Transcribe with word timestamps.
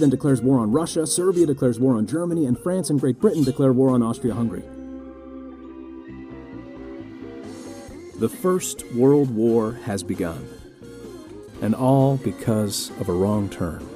then 0.00 0.10
declares 0.10 0.42
war 0.42 0.58
on 0.58 0.72
Russia, 0.72 1.06
Serbia 1.06 1.46
declares 1.46 1.78
war 1.78 1.94
on 1.94 2.04
Germany, 2.04 2.46
and 2.46 2.58
France 2.58 2.90
and 2.90 2.98
Great 2.98 3.20
Britain 3.20 3.44
declare 3.44 3.72
war 3.72 3.90
on 3.90 4.02
Austria 4.02 4.34
Hungary. 4.34 4.64
The 8.18 8.28
First 8.28 8.84
World 8.94 9.30
War 9.30 9.74
has 9.84 10.02
begun, 10.02 10.48
and 11.62 11.76
all 11.76 12.16
because 12.16 12.90
of 12.98 13.08
a 13.08 13.12
wrong 13.12 13.48
turn. 13.48 13.88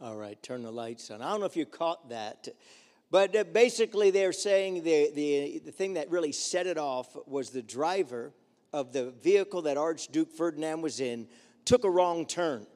All 0.00 0.16
right, 0.16 0.42
turn 0.42 0.64
the 0.64 0.72
lights 0.72 1.12
on. 1.12 1.22
I 1.22 1.30
don't 1.30 1.38
know 1.38 1.46
if 1.46 1.56
you 1.56 1.64
caught 1.64 2.08
that, 2.08 2.48
but 3.12 3.36
uh, 3.36 3.44
basically 3.44 4.10
they're 4.10 4.32
saying 4.32 4.82
the, 4.82 5.12
the, 5.14 5.62
the 5.64 5.72
thing 5.72 5.94
that 5.94 6.10
really 6.10 6.32
set 6.32 6.66
it 6.66 6.76
off 6.76 7.16
was 7.28 7.50
the 7.50 7.62
driver 7.62 8.32
of 8.72 8.92
the 8.92 9.12
vehicle 9.22 9.62
that 9.62 9.76
Archduke 9.76 10.32
Ferdinand 10.32 10.82
was 10.82 10.98
in 10.98 11.28
took 11.64 11.84
a 11.84 11.90
wrong 11.90 12.26
turn. 12.26 12.66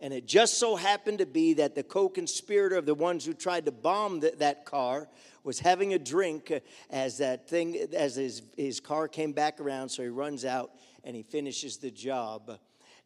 And 0.00 0.12
it 0.12 0.26
just 0.26 0.58
so 0.58 0.76
happened 0.76 1.18
to 1.18 1.26
be 1.26 1.54
that 1.54 1.74
the 1.74 1.82
co 1.82 2.08
conspirator 2.08 2.76
of 2.76 2.86
the 2.86 2.94
ones 2.94 3.24
who 3.24 3.32
tried 3.32 3.64
to 3.66 3.72
bomb 3.72 4.20
the, 4.20 4.34
that 4.38 4.64
car 4.66 5.08
was 5.42 5.58
having 5.58 5.94
a 5.94 5.98
drink 5.98 6.52
as 6.90 7.18
that 7.18 7.48
thing, 7.48 7.76
as 7.94 8.16
his, 8.16 8.42
his 8.56 8.80
car 8.80 9.08
came 9.08 9.32
back 9.32 9.60
around. 9.60 9.88
So 9.88 10.02
he 10.02 10.08
runs 10.08 10.44
out 10.44 10.72
and 11.04 11.16
he 11.16 11.22
finishes 11.22 11.78
the 11.78 11.90
job. 11.90 12.58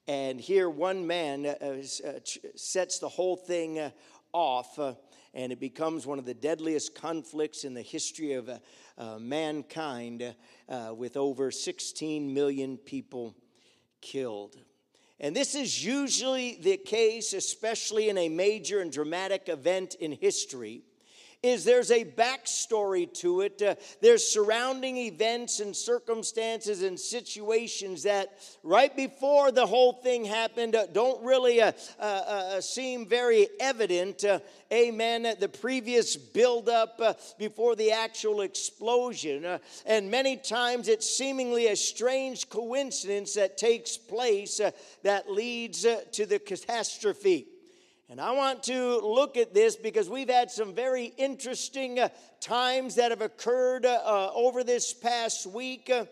And 0.08 0.40
here, 0.40 0.68
one 0.68 1.06
man 1.06 1.46
uh, 1.46 1.54
uh, 1.62 2.12
sets 2.56 2.98
the 2.98 3.08
whole 3.08 3.36
thing 3.36 3.78
uh, 3.78 3.90
off, 4.32 4.78
uh, 4.78 4.94
and 5.34 5.52
it 5.52 5.60
becomes 5.60 6.06
one 6.06 6.18
of 6.18 6.24
the 6.24 6.34
deadliest 6.34 6.96
conflicts 6.96 7.62
in 7.62 7.74
the 7.74 7.82
history 7.82 8.32
of 8.32 8.48
uh, 8.48 8.58
uh, 8.98 9.18
mankind, 9.20 10.34
with 10.96 11.16
over 11.16 11.50
16 11.50 12.34
million 12.34 12.76
people 12.76 13.36
killed. 14.00 14.56
And 15.20 15.36
this 15.36 15.54
is 15.54 15.84
usually 15.84 16.58
the 16.62 16.78
case, 16.78 17.34
especially 17.34 18.08
in 18.08 18.16
a 18.16 18.30
major 18.30 18.80
and 18.80 18.90
dramatic 18.90 19.50
event 19.50 19.94
in 19.96 20.12
history, 20.12 20.82
is 21.42 21.64
there's 21.64 21.90
a 21.90 22.04
backstory 22.04 23.12
to 23.14 23.40
it. 23.40 23.62
Uh, 23.62 23.74
there's 24.02 24.24
surrounding 24.24 24.98
events 24.98 25.60
and 25.60 25.74
circumstances 25.74 26.82
and 26.82 27.00
situations 27.00 28.02
that 28.02 28.38
right 28.62 28.94
before 28.94 29.50
the 29.50 29.66
whole 29.66 29.94
thing 29.94 30.24
happened 30.24 30.74
uh, 30.74 30.86
don't 30.92 31.24
really 31.24 31.62
uh, 31.62 31.72
uh, 31.98 32.02
uh 32.02 32.60
seem 32.60 33.06
very 33.06 33.48
evident. 33.58 34.22
Uh, 34.22 34.40
amen. 34.70 35.22
The 35.40 35.48
previous 35.48 36.16
buildup 36.16 37.00
before 37.38 37.74
the 37.74 37.92
actual 37.92 38.42
explosion. 38.42 39.58
and 39.86 40.10
many 40.10 40.36
times 40.36 40.88
it's 40.88 41.08
seemingly 41.08 41.68
a 41.68 41.76
strange 41.76 42.50
coincidence 42.50 43.34
that 43.34 43.56
takes 43.56 43.96
place 43.96 44.60
that 45.02 45.30
leads 45.30 45.86
to 46.12 46.26
the 46.26 46.38
catastrophe. 46.38 47.46
And 48.10 48.20
I 48.20 48.32
want 48.32 48.64
to 48.64 48.98
look 48.98 49.36
at 49.36 49.54
this 49.54 49.76
because 49.76 50.10
we've 50.10 50.28
had 50.28 50.50
some 50.50 50.74
very 50.74 51.12
interesting 51.16 52.00
uh, 52.00 52.08
times 52.40 52.96
that 52.96 53.12
have 53.12 53.22
occurred 53.22 53.86
uh, 53.86 54.00
uh 54.04 54.32
over 54.34 54.64
this 54.64 54.92
past 54.92 55.46
week. 55.46 55.88
Uh, 55.90 56.06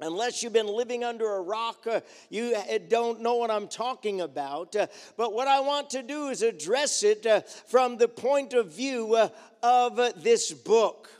unless 0.00 0.42
you've 0.42 0.54
been 0.54 0.66
living 0.66 1.04
under 1.04 1.30
a 1.34 1.42
rock, 1.42 1.86
uh, 1.86 2.00
you 2.30 2.56
don't 2.88 3.20
know 3.20 3.34
what 3.34 3.50
I'm 3.50 3.68
talking 3.68 4.22
about. 4.22 4.74
but 5.18 5.34
what 5.34 5.46
I 5.46 5.60
want 5.60 5.90
to 5.90 6.02
do 6.02 6.28
is 6.28 6.40
address 6.40 7.02
it 7.02 7.26
from 7.66 7.98
the 7.98 8.08
point 8.08 8.54
of 8.54 8.72
view 8.72 9.14
of 9.62 10.22
this 10.22 10.54
book. 10.54 11.10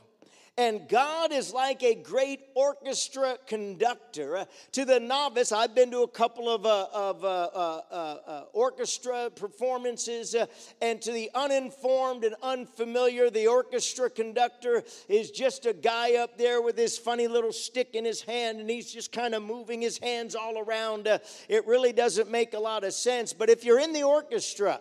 And 0.59 0.89
God 0.89 1.33
is 1.33 1.53
like 1.53 1.83
a 1.83 1.95
great 1.95 2.41
orchestra 2.55 3.37
conductor. 3.47 4.39
Uh, 4.39 4.45
to 4.73 4.87
the 4.87 4.99
novice, 4.99 5.53
I've 5.53 5.75
been 5.75 5.91
to 5.91 6.01
a 6.01 6.09
couple 6.09 6.49
of, 6.49 6.65
uh, 6.65 6.87
of 6.95 7.23
uh, 7.23 7.29
uh, 7.29 7.83
uh, 7.93 8.45
orchestra 8.55 9.29
performances, 9.29 10.35
and 10.81 11.03
to 11.03 11.13
the 11.13 11.31
uninformed 11.35 12.25
and 12.25 12.35
unfamiliar, 12.43 13.29
the 13.29 13.49
orchestra 13.49 14.09
conductor 14.09 14.83
is 15.11 15.31
just 15.31 15.67
a 15.67 15.75
guy 15.75 16.15
up 16.15 16.39
there 16.39 16.63
with 16.63 16.79
his 16.79 16.97
funny 16.97 17.29
little 17.29 17.53
stick 17.53 17.91
in 17.93 18.07
his 18.07 18.23
hand, 18.23 18.59
and 18.59 18.71
he's 18.71 18.91
just 18.91 19.13
kind 19.13 19.35
of 19.35 19.43
moving 19.43 19.83
his 19.83 19.99
hands 19.99 20.35
all 20.35 20.59
around. 20.59 21.07
it 21.07 21.67
really 21.67 21.93
doesn't 21.93 22.31
make 22.31 22.55
a 22.55 22.59
lot 22.59 22.83
of 22.83 22.95
sense. 22.95 23.35
But 23.35 23.51
if 23.51 23.63
you're 23.63 23.81
in 23.81 23.93
the 23.93 24.05
orchestra, 24.05 24.81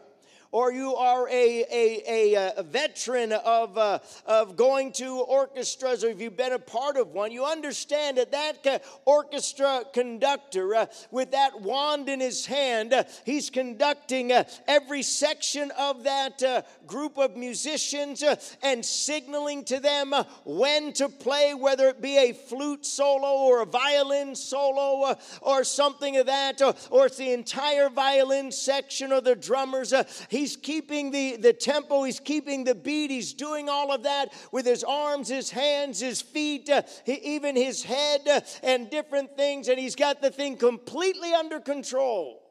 or 0.56 0.72
you 0.72 0.96
are 0.96 1.28
a, 1.28 1.66
a, 1.70 2.34
a, 2.34 2.54
a 2.56 2.64
veteran 2.64 3.34
of, 3.34 3.78
uh, 3.78 4.00
of 4.26 4.56
going 4.56 4.90
to 4.90 5.20
orchestras, 5.20 6.02
or 6.02 6.08
if 6.08 6.22
you've 6.22 6.38
been 6.38 6.54
a 6.54 6.60
part 6.60 6.96
of 6.96 7.10
one, 7.10 7.30
you 7.30 7.44
understand 7.44 8.18
that 8.18 8.32
that 8.32 8.82
orchestra 9.04 9.84
conductor, 9.92 10.74
uh, 10.74 10.86
with 11.12 11.32
that 11.32 11.60
wand 11.60 12.08
in 12.08 12.22
his 12.22 12.46
hand, 12.46 12.94
uh, 12.94 13.04
he's 13.26 13.50
conducting 13.50 14.32
uh, 14.32 14.46
every 14.66 15.04
section 15.04 15.72
of 15.78 16.06
that 16.06 16.42
uh, 16.42 16.62
group 16.88 17.18
of 17.18 17.36
musicians 17.36 18.24
uh, 18.24 18.38
and 18.64 18.86
signaling 18.86 19.62
to 19.66 19.82
them 19.82 20.14
when 20.46 20.94
to 20.94 21.10
play, 21.10 21.54
whether 21.54 21.90
it 21.90 22.02
be 22.02 22.18
a 22.18 22.32
flute 22.32 22.86
solo 22.86 23.44
or 23.44 23.62
a 23.62 23.66
violin 23.66 24.34
solo 24.34 25.18
or 25.42 25.66
something 25.66 26.16
of 26.16 26.28
that, 26.28 26.62
or, 26.62 26.74
or 26.92 27.08
it's 27.08 27.18
the 27.18 27.34
entire 27.34 27.90
violin 27.90 28.54
section 28.54 29.12
or 29.12 29.20
the 29.20 29.36
drummers. 29.36 29.94
He 30.30 30.45
He's 30.46 30.58
keeping 30.58 31.10
the, 31.10 31.38
the 31.38 31.54
tempo, 31.54 32.04
he's 32.04 32.20
keeping 32.20 32.66
the 32.66 32.76
beat, 32.76 33.10
he's 33.10 33.34
doing 33.34 33.68
all 33.68 33.92
of 33.92 34.04
that 34.04 34.32
with 34.52 34.64
his 34.64 34.84
arms, 34.84 35.28
his 35.28 35.50
hands, 35.50 36.00
his 36.00 36.22
feet, 36.22 36.70
uh, 36.70 36.84
he, 37.04 37.14
even 37.14 37.56
his 37.56 37.82
head, 37.82 38.22
uh, 38.28 38.42
and 38.62 38.88
different 38.92 39.36
things, 39.36 39.70
and 39.70 39.80
he's 39.80 39.96
got 39.96 40.22
the 40.22 40.30
thing 40.30 40.56
completely 40.56 41.34
under 41.34 41.60
control. 41.60 42.45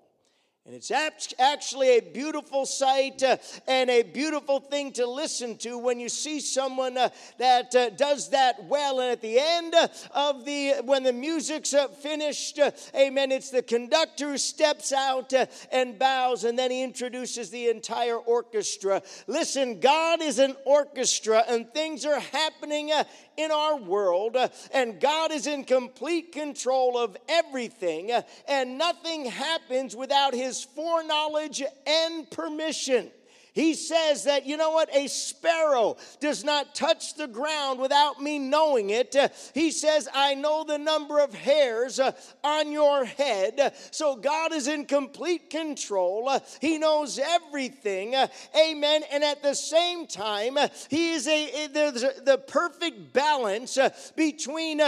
And 0.66 0.74
it's 0.74 0.90
actually 0.90 1.98
a 1.98 2.00
beautiful 2.00 2.64
sight 2.64 3.22
uh, 3.22 3.36
and 3.68 3.90
a 3.90 4.02
beautiful 4.02 4.60
thing 4.60 4.92
to 4.92 5.06
listen 5.06 5.58
to 5.58 5.76
when 5.76 6.00
you 6.00 6.08
see 6.08 6.40
someone 6.40 6.96
uh, 6.96 7.10
that 7.36 7.74
uh, 7.74 7.90
does 7.90 8.30
that 8.30 8.64
well. 8.64 9.00
And 9.00 9.12
at 9.12 9.20
the 9.20 9.38
end 9.38 9.74
of 10.12 10.46
the, 10.46 10.76
when 10.86 11.02
the 11.02 11.12
music's 11.12 11.74
finished, 12.00 12.58
amen, 12.96 13.30
it's 13.30 13.50
the 13.50 13.60
conductor 13.62 14.30
who 14.30 14.38
steps 14.38 14.90
out 14.90 15.34
and 15.70 15.98
bows 15.98 16.44
and 16.44 16.58
then 16.58 16.70
he 16.70 16.82
introduces 16.82 17.50
the 17.50 17.68
entire 17.68 18.16
orchestra. 18.16 19.02
Listen, 19.26 19.80
God 19.80 20.22
is 20.22 20.38
an 20.38 20.56
orchestra 20.64 21.44
and 21.46 21.70
things 21.74 22.06
are 22.06 22.20
happening 22.20 22.90
in 23.36 23.50
our 23.50 23.76
world, 23.76 24.36
and 24.72 25.00
God 25.00 25.32
is 25.32 25.46
in 25.46 25.64
complete 25.64 26.32
control 26.32 26.98
of 26.98 27.16
everything, 27.28 28.12
and 28.48 28.78
nothing 28.78 29.26
happens 29.26 29.96
without 29.96 30.34
His 30.34 30.64
foreknowledge 30.64 31.62
and 31.86 32.30
permission. 32.30 33.10
He 33.54 33.74
says 33.74 34.24
that, 34.24 34.46
you 34.46 34.56
know 34.56 34.72
what, 34.72 34.92
a 34.92 35.06
sparrow 35.06 35.96
does 36.18 36.42
not 36.42 36.74
touch 36.74 37.14
the 37.14 37.28
ground 37.28 37.78
without 37.78 38.20
me 38.20 38.40
knowing 38.40 38.90
it. 38.90 39.14
Uh, 39.14 39.28
he 39.54 39.70
says, 39.70 40.08
I 40.12 40.34
know 40.34 40.64
the 40.64 40.76
number 40.76 41.20
of 41.20 41.32
hairs 41.32 42.00
uh, 42.00 42.12
on 42.42 42.72
your 42.72 43.04
head. 43.04 43.72
So 43.92 44.16
God 44.16 44.52
is 44.52 44.66
in 44.66 44.86
complete 44.86 45.50
control. 45.50 46.28
Uh, 46.28 46.40
he 46.60 46.78
knows 46.78 47.20
everything. 47.20 48.16
Amen. 48.60 49.02
And 49.12 49.22
at 49.22 49.40
the 49.40 49.54
same 49.54 50.08
time, 50.08 50.58
He 50.88 51.12
is 51.12 51.28
a, 51.28 51.68
the 51.68 52.42
perfect 52.48 53.12
balance 53.12 53.78
between 54.16 54.80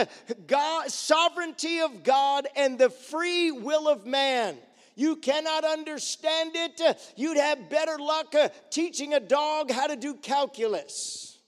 God, 0.48 0.90
sovereignty 0.90 1.80
of 1.80 2.02
God 2.02 2.48
and 2.56 2.78
the 2.78 2.90
free 2.90 3.52
will 3.52 3.88
of 3.88 4.06
man. 4.06 4.56
You 4.96 5.16
cannot 5.16 5.64
understand 5.64 6.52
it. 6.54 6.80
You'd 7.16 7.36
have 7.36 7.68
better 7.68 7.98
luck 7.98 8.34
uh, 8.34 8.48
teaching 8.70 9.12
a 9.12 9.20
dog 9.20 9.70
how 9.70 9.86
to 9.86 9.94
do 9.94 10.14
calculus 10.14 11.38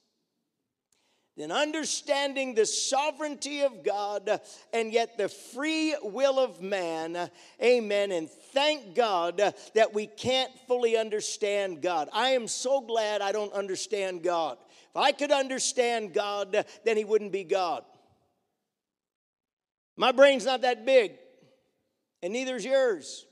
than 1.38 1.50
understanding 1.53 2.54
the 2.54 2.66
sovereignty 2.66 3.62
of 3.62 3.84
God 3.84 4.41
and 4.72 4.92
yet 4.92 5.16
the 5.16 5.28
free 5.28 5.97
will 6.03 6.38
of 6.38 6.60
man. 6.60 7.31
Amen. 7.62 8.12
And 8.12 8.28
thank 8.28 8.94
God 8.94 9.38
that 9.75 9.94
we 9.94 10.06
can't 10.06 10.50
fully 10.66 10.98
understand 10.98 11.80
God. 11.80 12.09
I 12.12 12.30
am 12.30 12.48
so 12.48 12.80
glad 12.80 13.22
I 13.22 13.33
don't 13.33 13.53
understand 13.53 14.24
God. 14.24 14.59
If 14.91 14.97
I 14.97 15.12
could 15.12 15.30
understand 15.30 16.12
God, 16.12 16.66
then 16.84 16.97
He 16.97 17.04
wouldn't 17.04 17.33
be 17.33 17.44
God. 17.44 17.84
My 19.97 20.12
brain's 20.12 20.44
not 20.44 20.62
that 20.62 20.84
big, 20.84 21.12
and 22.22 22.33
neither 22.33 22.56
is 22.56 22.65
yours. 22.65 23.24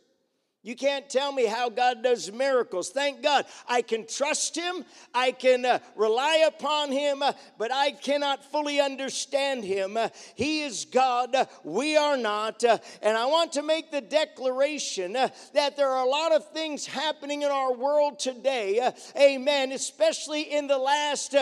You 0.67 0.75
can't 0.75 1.09
tell 1.09 1.31
me 1.31 1.47
how 1.47 1.71
God 1.71 2.03
does 2.03 2.33
miracles. 2.33 2.91
Thank 2.91 3.23
God. 3.23 3.47
I 3.69 3.83
can 3.83 4.05
trust 4.05 4.57
Him, 4.57 4.85
I 5.15 5.31
can 5.31 5.65
uh, 5.65 5.79
rely 5.95 6.45
upon 6.49 6.91
Him, 6.91 7.23
uh, 7.23 7.35
but 7.57 7.73
I 7.73 7.93
cannot 7.93 8.45
fully 8.51 8.81
understand 8.81 9.63
Him. 9.63 9.97
Uh, 9.97 10.09
he 10.35 10.63
is 10.63 10.85
God, 10.85 11.37
uh, 11.37 11.45
we 11.63 11.97
are 11.97 12.17
not. 12.17 12.65
Uh, 12.65 12.79
and 13.01 13.17
I 13.17 13.27
want 13.27 13.53
to 13.53 13.63
make 13.63 13.93
the 13.93 14.01
declaration 14.01 15.15
uh, 15.15 15.29
that 15.55 15.77
there 15.77 15.89
are 15.89 16.05
a 16.05 16.09
lot 16.09 16.33
of 16.33 16.51
things 16.51 16.85
happening 16.85 17.43
in 17.43 17.51
our 17.53 17.73
world 17.73 18.19
today. 18.19 18.91
amen. 19.17 19.71
Especially 19.71 20.53
in 20.53 20.67
the 20.67 20.79
last 20.79 21.37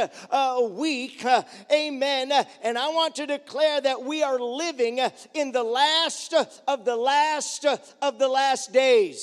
week. 0.71 1.25
amen. 1.73 2.31
and 2.63 2.77
I 2.77 2.89
want 2.89 3.15
to 3.15 3.27
declare 3.27 3.81
that 3.81 4.03
we 4.03 4.23
are 4.23 4.39
living 4.39 5.01
in 5.33 5.53
the 5.53 5.65
last 5.65 6.35
of 6.69 6.85
the 6.85 6.97
last 6.97 7.65
of 8.03 8.19
the 8.19 8.29
last 8.29 8.71
days. 8.71 9.14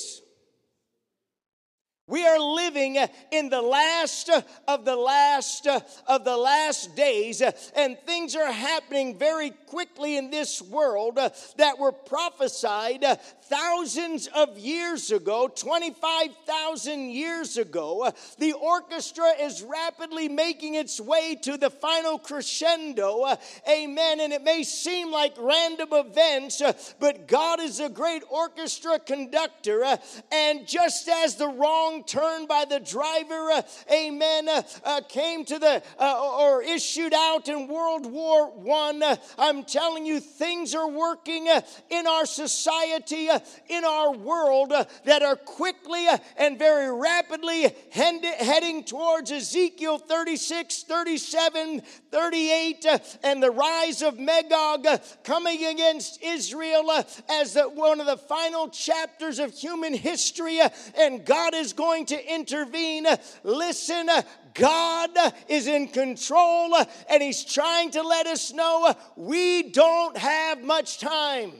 We 2.08 2.26
are 2.26 2.38
living 2.38 2.98
in 3.30 3.48
the 3.48 3.62
last 3.62 4.28
of 4.68 4.84
the 4.84 4.96
last 4.96 5.66
of 6.06 6.24
the 6.24 6.36
last 6.36 6.94
days, 6.96 7.40
and 7.40 7.96
things 8.04 8.34
are 8.34 8.52
happening 8.52 9.18
very 9.18 9.50
quickly 9.50 10.16
in 10.16 10.28
this 10.28 10.60
world 10.60 11.16
that 11.56 11.78
were 11.78 11.92
prophesied 11.92 13.04
thousands 13.52 14.28
of 14.28 14.56
years 14.56 15.10
ago, 15.10 15.46
25,000 15.46 17.10
years 17.10 17.58
ago. 17.58 18.10
The 18.38 18.54
orchestra 18.54 19.28
is 19.38 19.62
rapidly 19.62 20.28
making 20.30 20.74
its 20.74 20.98
way 20.98 21.36
to 21.42 21.58
the 21.58 21.68
final 21.68 22.18
crescendo. 22.18 23.36
Amen. 23.68 24.20
And 24.20 24.32
it 24.32 24.42
may 24.42 24.62
seem 24.62 25.12
like 25.12 25.34
random 25.38 25.88
events, 25.92 26.62
but 26.98 27.28
God 27.28 27.60
is 27.60 27.78
a 27.78 27.90
great 27.90 28.22
orchestra 28.30 28.98
conductor, 28.98 29.84
and 30.30 30.66
just 30.66 31.08
as 31.08 31.36
the 31.36 31.48
wrong 31.48 32.04
turn 32.04 32.46
by 32.46 32.64
the 32.64 32.80
driver, 32.80 33.62
amen, 33.92 34.48
uh, 34.48 35.00
came 35.08 35.44
to 35.44 35.58
the, 35.58 35.82
uh, 35.98 36.36
or 36.40 36.62
issued 36.62 37.12
out 37.12 37.48
in 37.48 37.68
World 37.68 38.06
War 38.10 38.50
One. 38.50 39.02
I'm 39.38 39.64
telling 39.64 40.06
you, 40.06 40.20
things 40.20 40.74
are 40.74 40.88
working 40.88 41.48
in 41.90 42.06
our 42.06 42.24
society, 42.24 43.28
in 43.68 43.84
our 43.84 44.12
world, 44.12 44.72
uh, 44.72 44.84
that 45.04 45.22
are 45.22 45.36
quickly 45.36 46.06
and 46.36 46.58
very 46.58 46.92
rapidly 46.92 47.74
heading 47.90 48.84
towards 48.84 49.30
Ezekiel 49.30 49.98
36, 49.98 50.82
37, 50.84 51.82
38, 52.10 52.86
uh, 52.86 52.98
and 53.22 53.42
the 53.42 53.50
rise 53.50 54.02
of 54.02 54.18
Magog 54.18 54.86
uh, 54.86 54.98
coming 55.24 55.64
against 55.64 56.22
Israel 56.22 56.90
as 57.30 57.54
the, 57.54 57.64
one 57.64 58.00
of 58.00 58.06
the 58.06 58.16
final 58.16 58.68
chapters 58.68 59.38
of 59.38 59.52
human 59.52 59.94
history, 59.94 60.60
and 60.98 61.24
God 61.24 61.54
is 61.54 61.72
going 61.72 62.06
to 62.06 62.34
intervene. 62.34 63.06
Listen, 63.42 64.08
God 64.54 65.10
is 65.48 65.66
in 65.66 65.88
control 65.88 66.74
and 67.08 67.22
He's 67.22 67.44
trying 67.44 67.90
to 67.92 68.02
let 68.02 68.26
us 68.26 68.52
know 68.52 68.94
we 69.16 69.70
don't 69.70 70.16
have 70.16 70.62
much 70.62 70.98
time. 70.98 71.52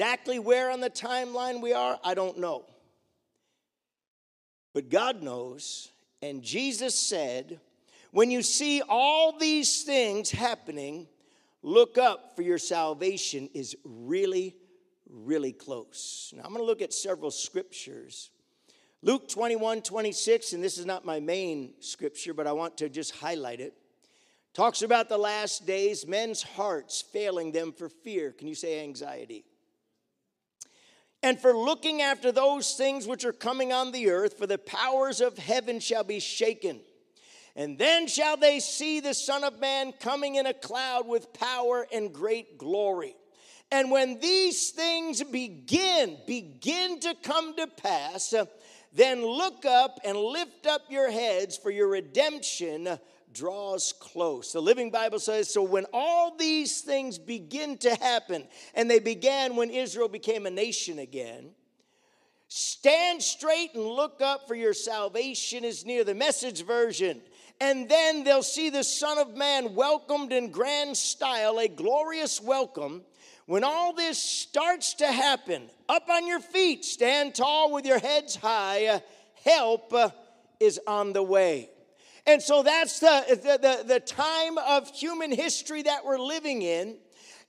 Exactly 0.00 0.38
where 0.38 0.70
on 0.70 0.80
the 0.80 0.88
timeline 0.88 1.60
we 1.60 1.74
are, 1.74 2.00
I 2.02 2.14
don't 2.14 2.38
know. 2.38 2.64
But 4.72 4.88
God 4.88 5.22
knows, 5.22 5.90
and 6.22 6.42
Jesus 6.42 6.98
said, 6.98 7.60
when 8.10 8.30
you 8.30 8.40
see 8.40 8.80
all 8.88 9.38
these 9.38 9.82
things 9.82 10.30
happening, 10.30 11.06
look 11.62 11.98
up 11.98 12.34
for 12.34 12.40
your 12.40 12.56
salvation 12.56 13.50
is 13.52 13.76
really 13.84 14.56
really 15.06 15.52
close. 15.52 16.32
Now, 16.34 16.44
I'm 16.44 16.54
going 16.54 16.62
to 16.62 16.66
look 16.66 16.80
at 16.80 16.94
several 16.94 17.30
scriptures. 17.30 18.30
Luke 19.02 19.28
21 19.28 19.82
26, 19.82 20.54
and 20.54 20.64
this 20.64 20.78
is 20.78 20.86
not 20.86 21.04
my 21.04 21.20
main 21.20 21.74
scripture, 21.80 22.32
but 22.32 22.46
I 22.46 22.52
want 22.52 22.78
to 22.78 22.88
just 22.88 23.16
highlight 23.16 23.60
it. 23.60 23.74
Talks 24.54 24.80
about 24.80 25.10
the 25.10 25.18
last 25.18 25.66
days, 25.66 26.06
men's 26.06 26.42
hearts 26.42 27.02
failing 27.02 27.52
them 27.52 27.70
for 27.70 27.90
fear. 27.90 28.32
Can 28.32 28.48
you 28.48 28.54
say 28.54 28.82
anxiety? 28.82 29.44
And 31.22 31.38
for 31.38 31.54
looking 31.54 32.00
after 32.00 32.32
those 32.32 32.74
things 32.74 33.06
which 33.06 33.24
are 33.24 33.32
coming 33.32 33.72
on 33.72 33.92
the 33.92 34.10
earth, 34.10 34.38
for 34.38 34.46
the 34.46 34.58
powers 34.58 35.20
of 35.20 35.36
heaven 35.36 35.78
shall 35.78 36.04
be 36.04 36.18
shaken. 36.18 36.80
And 37.56 37.78
then 37.78 38.06
shall 38.06 38.36
they 38.36 38.60
see 38.60 39.00
the 39.00 39.12
Son 39.12 39.44
of 39.44 39.58
Man 39.60 39.92
coming 40.00 40.36
in 40.36 40.46
a 40.46 40.54
cloud 40.54 41.06
with 41.06 41.32
power 41.34 41.86
and 41.92 42.12
great 42.12 42.56
glory. 42.56 43.16
And 43.70 43.90
when 43.90 44.18
these 44.18 44.70
things 44.70 45.22
begin, 45.22 46.16
begin 46.26 47.00
to 47.00 47.14
come 47.22 47.54
to 47.56 47.66
pass, 47.66 48.34
then 48.92 49.24
look 49.24 49.64
up 49.64 50.00
and 50.04 50.16
lift 50.16 50.66
up 50.66 50.82
your 50.88 51.10
heads, 51.10 51.56
for 51.56 51.70
your 51.70 51.88
redemption 51.88 52.98
draws 53.32 53.92
close. 53.98 54.52
The 54.52 54.60
Living 54.60 54.90
Bible 54.90 55.18
says, 55.18 55.52
So 55.52 55.62
when 55.62 55.86
all 55.92 56.36
these 56.36 56.80
things 56.80 57.18
begin 57.18 57.78
to 57.78 57.94
happen, 57.96 58.46
and 58.74 58.90
they 58.90 58.98
began 58.98 59.56
when 59.56 59.70
Israel 59.70 60.08
became 60.08 60.46
a 60.46 60.50
nation 60.50 60.98
again, 60.98 61.50
stand 62.48 63.22
straight 63.22 63.74
and 63.74 63.84
look 63.84 64.20
up, 64.20 64.48
for 64.48 64.54
your 64.54 64.74
salvation 64.74 65.64
is 65.64 65.84
near. 65.84 66.04
The 66.04 66.14
message 66.14 66.64
version. 66.64 67.20
And 67.62 67.88
then 67.88 68.24
they'll 68.24 68.42
see 68.42 68.70
the 68.70 68.84
Son 68.84 69.18
of 69.18 69.36
Man 69.36 69.74
welcomed 69.74 70.32
in 70.32 70.50
grand 70.50 70.96
style, 70.96 71.58
a 71.58 71.68
glorious 71.68 72.40
welcome 72.40 73.02
when 73.50 73.64
all 73.64 73.92
this 73.92 74.22
starts 74.22 74.94
to 74.94 75.08
happen, 75.08 75.68
up 75.88 76.08
on 76.08 76.24
your 76.28 76.38
feet, 76.38 76.84
stand 76.84 77.34
tall 77.34 77.72
with 77.72 77.84
your 77.84 77.98
heads 77.98 78.36
high, 78.36 79.02
help 79.42 79.92
is 80.60 80.78
on 80.86 81.12
the 81.12 81.22
way. 81.24 81.68
And 82.30 82.40
so 82.40 82.62
that's 82.62 83.00
the, 83.00 83.24
the, 83.28 83.58
the, 83.58 83.94
the 83.94 83.98
time 83.98 84.56
of 84.58 84.88
human 84.94 85.32
history 85.32 85.82
that 85.82 86.04
we're 86.04 86.20
living 86.20 86.62
in. 86.62 86.96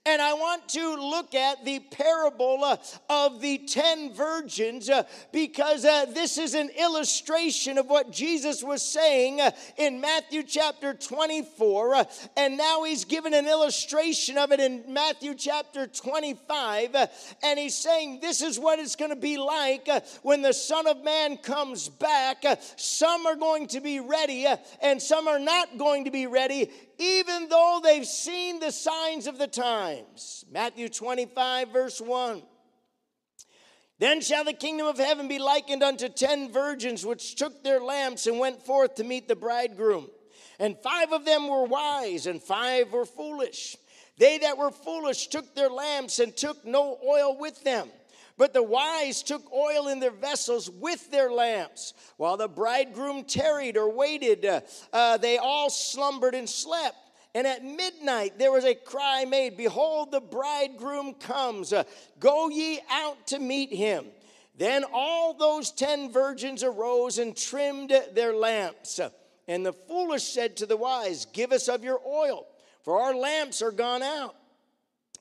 And 0.04 0.20
I 0.20 0.32
want 0.32 0.68
to 0.70 0.96
look 0.96 1.32
at 1.32 1.64
the 1.64 1.78
parable 1.78 2.64
uh, 2.64 2.76
of 3.08 3.40
the 3.40 3.58
ten 3.58 4.12
virgins 4.12 4.90
uh, 4.90 5.04
because 5.30 5.84
uh, 5.84 6.06
this 6.06 6.38
is 6.38 6.54
an 6.54 6.70
illustration 6.70 7.78
of 7.78 7.86
what 7.86 8.10
Jesus 8.10 8.64
was 8.64 8.82
saying 8.82 9.38
in 9.76 10.00
Matthew 10.00 10.42
chapter 10.42 10.92
24. 10.92 11.94
Uh, 11.94 12.04
and 12.36 12.56
now 12.56 12.82
he's 12.82 13.04
given 13.04 13.32
an 13.32 13.46
illustration 13.46 14.38
of 14.38 14.50
it 14.50 14.58
in 14.58 14.82
Matthew 14.88 15.36
chapter 15.36 15.86
25. 15.86 16.96
Uh, 16.96 17.06
and 17.44 17.56
he's 17.56 17.76
saying 17.76 18.18
this 18.20 18.42
is 18.42 18.58
what 18.58 18.80
it's 18.80 18.96
going 18.96 19.12
to 19.12 19.16
be 19.16 19.38
like 19.38 19.88
when 20.22 20.42
the 20.42 20.52
Son 20.52 20.88
of 20.88 21.04
Man 21.04 21.36
comes 21.36 21.88
back. 21.88 22.44
some 22.74 23.24
are 23.24 23.36
going 23.36 23.68
to 23.68 23.80
be 23.80 24.00
ready 24.00 24.48
and 24.82 25.00
some 25.00 25.28
are 25.28 25.38
not 25.38 25.78
going 25.78 26.06
to 26.06 26.10
be 26.10 26.26
ready 26.26 26.72
even 26.98 27.48
though 27.48 27.80
they've 27.82 28.06
seen 28.06 28.60
the 28.60 28.70
signs 28.70 29.26
of 29.26 29.38
the 29.38 29.46
times. 29.46 30.44
Matthew 30.50 30.88
25, 30.88 31.68
verse 31.68 32.00
1. 32.00 32.42
Then 33.98 34.20
shall 34.20 34.44
the 34.44 34.52
kingdom 34.52 34.88
of 34.88 34.98
heaven 34.98 35.28
be 35.28 35.38
likened 35.38 35.82
unto 35.82 36.08
ten 36.08 36.50
virgins 36.50 37.06
which 37.06 37.36
took 37.36 37.62
their 37.62 37.80
lamps 37.80 38.26
and 38.26 38.38
went 38.38 38.60
forth 38.64 38.96
to 38.96 39.04
meet 39.04 39.28
the 39.28 39.36
bridegroom. 39.36 40.08
And 40.58 40.76
five 40.78 41.12
of 41.12 41.24
them 41.24 41.46
were 41.46 41.64
wise, 41.64 42.26
and 42.26 42.42
five 42.42 42.92
were 42.92 43.04
foolish. 43.04 43.76
They 44.18 44.38
that 44.38 44.58
were 44.58 44.70
foolish 44.70 45.28
took 45.28 45.54
their 45.54 45.70
lamps 45.70 46.18
and 46.18 46.36
took 46.36 46.64
no 46.64 46.98
oil 47.06 47.36
with 47.38 47.62
them. 47.64 47.90
But 48.42 48.52
the 48.52 48.60
wise 48.64 49.22
took 49.22 49.52
oil 49.52 49.86
in 49.86 50.00
their 50.00 50.10
vessels 50.10 50.68
with 50.68 51.12
their 51.12 51.30
lamps. 51.30 51.94
While 52.16 52.36
the 52.36 52.48
bridegroom 52.48 53.22
tarried 53.22 53.76
or 53.76 53.88
waited, 53.88 54.44
uh, 54.44 54.62
uh, 54.92 55.16
they 55.18 55.38
all 55.38 55.70
slumbered 55.70 56.34
and 56.34 56.48
slept. 56.48 56.96
And 57.36 57.46
at 57.46 57.64
midnight 57.64 58.40
there 58.40 58.50
was 58.50 58.64
a 58.64 58.74
cry 58.74 59.26
made 59.26 59.56
Behold, 59.56 60.10
the 60.10 60.20
bridegroom 60.20 61.14
comes. 61.14 61.72
Uh, 61.72 61.84
go 62.18 62.48
ye 62.48 62.80
out 62.90 63.28
to 63.28 63.38
meet 63.38 63.72
him. 63.72 64.06
Then 64.58 64.82
all 64.92 65.34
those 65.34 65.70
ten 65.70 66.10
virgins 66.10 66.64
arose 66.64 67.18
and 67.18 67.36
trimmed 67.36 67.94
their 68.12 68.34
lamps. 68.34 68.98
And 69.46 69.64
the 69.64 69.72
foolish 69.72 70.24
said 70.24 70.56
to 70.56 70.66
the 70.66 70.76
wise, 70.76 71.26
Give 71.26 71.52
us 71.52 71.68
of 71.68 71.84
your 71.84 72.00
oil, 72.04 72.48
for 72.82 73.02
our 73.02 73.14
lamps 73.14 73.62
are 73.62 73.70
gone 73.70 74.02
out. 74.02 74.34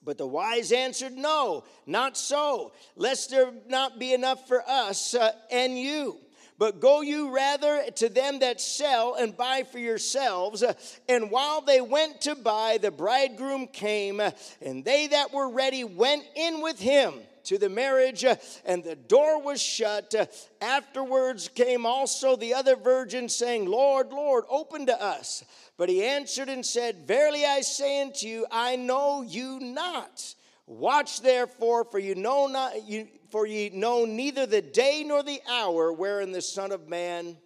But 0.04 0.18
the 0.18 0.28
wise 0.28 0.72
answered, 0.72 1.14
No, 1.14 1.64
not 1.86 2.18
so, 2.18 2.74
lest 2.96 3.30
there 3.30 3.52
not 3.68 4.00
be 4.00 4.14
enough 4.14 4.48
for 4.48 4.64
us 4.68 5.14
uh, 5.14 5.32
and 5.52 5.78
you. 5.78 6.18
But 6.58 6.80
go 6.80 7.02
you 7.02 7.34
rather 7.34 7.84
to 7.96 8.10
them 8.10 8.40
that 8.40 8.62
sell 8.62 9.16
and 9.16 9.36
buy 9.36 9.64
for 9.64 9.80
yourselves. 9.80 10.64
And 11.10 11.32
while 11.32 11.62
they 11.62 11.82
went 11.82 12.22
to 12.22 12.36
buy, 12.36 12.78
the 12.80 12.92
bridegroom 12.92 13.68
came, 13.68 14.22
and 14.62 14.86
they 14.86 15.08
that 15.08 15.34
were 15.34 15.50
ready 15.50 15.84
went 15.84 16.24
in 16.36 16.62
with 16.62 16.80
him 16.80 17.16
to 17.46 17.58
the 17.58 17.70
marriage, 17.70 18.24
uh, 18.24 18.36
and 18.66 18.84
the 18.84 18.96
door 18.96 19.42
was 19.42 19.62
shut. 19.62 20.14
Uh, 20.14 20.26
afterwards 20.62 21.48
came 21.48 21.86
also 21.86 22.36
the 22.36 22.54
other 22.54 22.76
virgins, 22.76 23.36
saying, 23.36 23.66
Lord, 23.66 24.12
Lord, 24.12 24.46
open 24.50 24.86
to 24.88 25.02
us. 25.02 25.44
But 25.78 25.90
he 25.90 26.04
answered 26.04 26.50
and 26.50 26.66
said, 26.66 27.08
Verily 27.08 27.46
I 27.46 27.62
say 27.62 28.02
unto 28.02 28.28
you, 28.28 28.46
I 28.52 28.76
know 28.76 29.22
you 29.22 29.60
not. 29.60 30.36
Watch 30.68 31.22
therefore, 31.22 31.84
for 31.86 32.00
you 32.00 32.16
know 32.16 32.48
not 32.48 32.88
you 32.88 33.08
for 33.30 33.46
ye 33.46 33.70
know 33.74 34.06
neither 34.06 34.46
the 34.46 34.62
day 34.62 35.04
nor 35.06 35.24
the 35.24 35.42
hour 35.50 35.92
wherein 35.92 36.32
the 36.32 36.42
Son 36.42 36.72
of 36.72 36.88
Man 36.88 37.38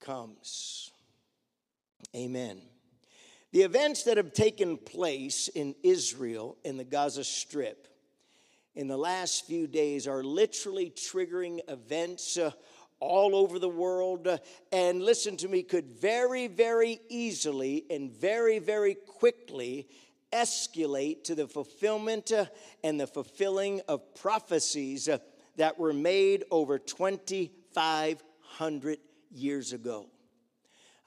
comes. 0.00 0.90
Amen. 2.14 2.62
The 3.52 3.62
events 3.62 4.04
that 4.04 4.16
have 4.16 4.32
taken 4.32 4.76
place 4.76 5.48
in 5.48 5.74
Israel 5.82 6.56
in 6.64 6.76
the 6.76 6.84
Gaza 6.84 7.24
Strip 7.24 7.88
in 8.76 8.86
the 8.86 8.96
last 8.96 9.46
few 9.46 9.66
days 9.66 10.06
are 10.06 10.22
literally 10.22 10.90
triggering 10.90 11.58
events 11.66 12.36
uh, 12.36 12.52
all 13.00 13.34
over 13.34 13.58
the 13.58 13.68
world. 13.68 14.28
And 14.70 15.02
listen 15.02 15.36
to 15.38 15.48
me, 15.48 15.62
could 15.62 15.86
very, 15.86 16.46
very 16.46 17.00
easily 17.08 17.86
and 17.90 18.12
very, 18.12 18.58
very 18.58 18.94
quickly 18.94 19.88
escalate 20.32 21.24
to 21.24 21.34
the 21.34 21.48
fulfillment 21.48 22.32
uh, 22.32 22.44
and 22.84 23.00
the 23.00 23.06
fulfilling 23.06 23.80
of 23.88 24.14
prophecies 24.14 25.08
uh, 25.08 25.18
that 25.56 25.78
were 25.78 25.94
made 25.94 26.44
over 26.50 26.78
2,500 26.78 28.98
years 29.30 29.72
ago. 29.72 30.06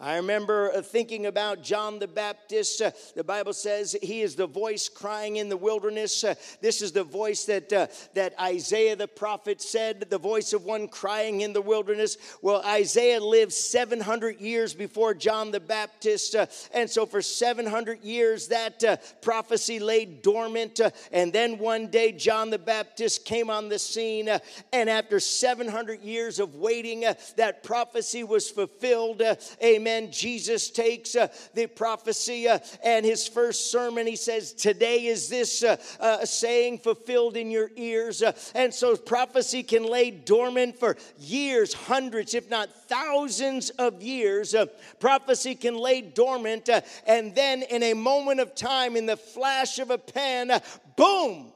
I 0.01 0.15
remember 0.15 0.71
uh, 0.71 0.81
thinking 0.81 1.25
about 1.25 1.61
John 1.61 1.99
the 1.99 2.07
Baptist. 2.07 2.81
Uh, 2.81 2.91
the 3.17 3.23
Bible 3.23 3.51
says 3.51 3.97
he 4.01 4.21
is 4.21 4.33
the 4.33 4.47
voice 4.47 4.87
crying 4.87 5.35
in 5.35 5.49
the 5.49 5.57
wilderness. 5.57 6.23
Uh, 6.23 6.35
this 6.61 6.81
is 6.81 6.93
the 6.93 7.03
voice 7.03 7.43
that, 7.45 7.73
uh, 7.73 7.87
that 8.13 8.33
Isaiah 8.39 8.95
the 8.95 9.09
prophet 9.09 9.61
said, 9.61 10.05
the 10.09 10.17
voice 10.17 10.53
of 10.53 10.63
one 10.63 10.87
crying 10.87 11.41
in 11.41 11.51
the 11.51 11.61
wilderness. 11.61 12.15
Well, 12.41 12.63
Isaiah 12.65 13.19
lived 13.19 13.51
700 13.51 14.39
years 14.39 14.73
before 14.73 15.13
John 15.13 15.51
the 15.51 15.59
Baptist. 15.59 16.33
Uh, 16.33 16.45
and 16.73 16.89
so 16.89 17.05
for 17.05 17.21
700 17.21 18.01
years, 18.01 18.47
that 18.47 18.81
uh, 18.85 18.95
prophecy 19.21 19.79
lay 19.79 20.05
dormant. 20.05 20.79
and 21.11 21.33
then 21.33 21.57
one 21.57 21.87
day, 21.87 22.13
John 22.13 22.51
the 22.51 22.57
Baptist 22.57 23.25
came 23.25 23.49
on 23.49 23.67
the 23.67 23.79
scene. 23.79 24.29
and 24.71 24.89
after 24.89 25.19
700 25.19 25.99
years 26.03 26.39
of 26.39 26.55
waiting, 26.55 27.03
that 27.35 27.63
prophecy 27.63 28.23
was 28.23 28.49
fulfilled. 28.49 29.21
amen 29.61 29.88
amen, 29.89 30.11
Jesus 30.11 30.69
takes 30.69 31.15
uh, 31.15 31.27
the 31.53 31.67
prophecy 31.67 32.47
uh, 32.47 32.59
and 32.83 33.05
his 33.05 33.27
first 33.27 33.71
sermon, 33.71 34.07
he 34.07 34.15
says, 34.15 34.53
Today 34.53 35.05
is 35.05 35.29
this 35.29 35.63
uh, 35.63 35.77
uh 35.99 36.25
saying 36.25 36.79
fulfilled 36.79 37.37
in 37.37 37.51
your 37.51 37.71
ears. 37.75 38.21
Uh, 38.21 38.33
and 38.55 38.73
so 38.73 38.95
prophecy 38.95 39.63
can 39.63 39.83
lay 39.83 40.11
dormant 40.11 40.79
for 40.79 40.97
years, 41.17 41.73
hundreds, 41.73 42.33
if 42.33 42.49
not 42.49 42.69
thousands 42.87 43.69
of 43.71 44.01
years. 44.01 44.55
Uh, 44.55 44.65
prophecy 44.99 45.55
can 45.55 45.77
lay 45.77 46.01
dormant, 46.01 46.69
and 47.07 47.35
then 47.35 47.63
in 47.63 47.83
a 47.83 47.93
moment 47.93 48.39
of 48.39 48.55
time, 48.55 48.95
in 48.95 49.05
the 49.05 49.17
flash 49.17 49.79
of 49.79 49.89
a 49.89 49.97
pen, 49.97 50.51
boom, 50.95 51.51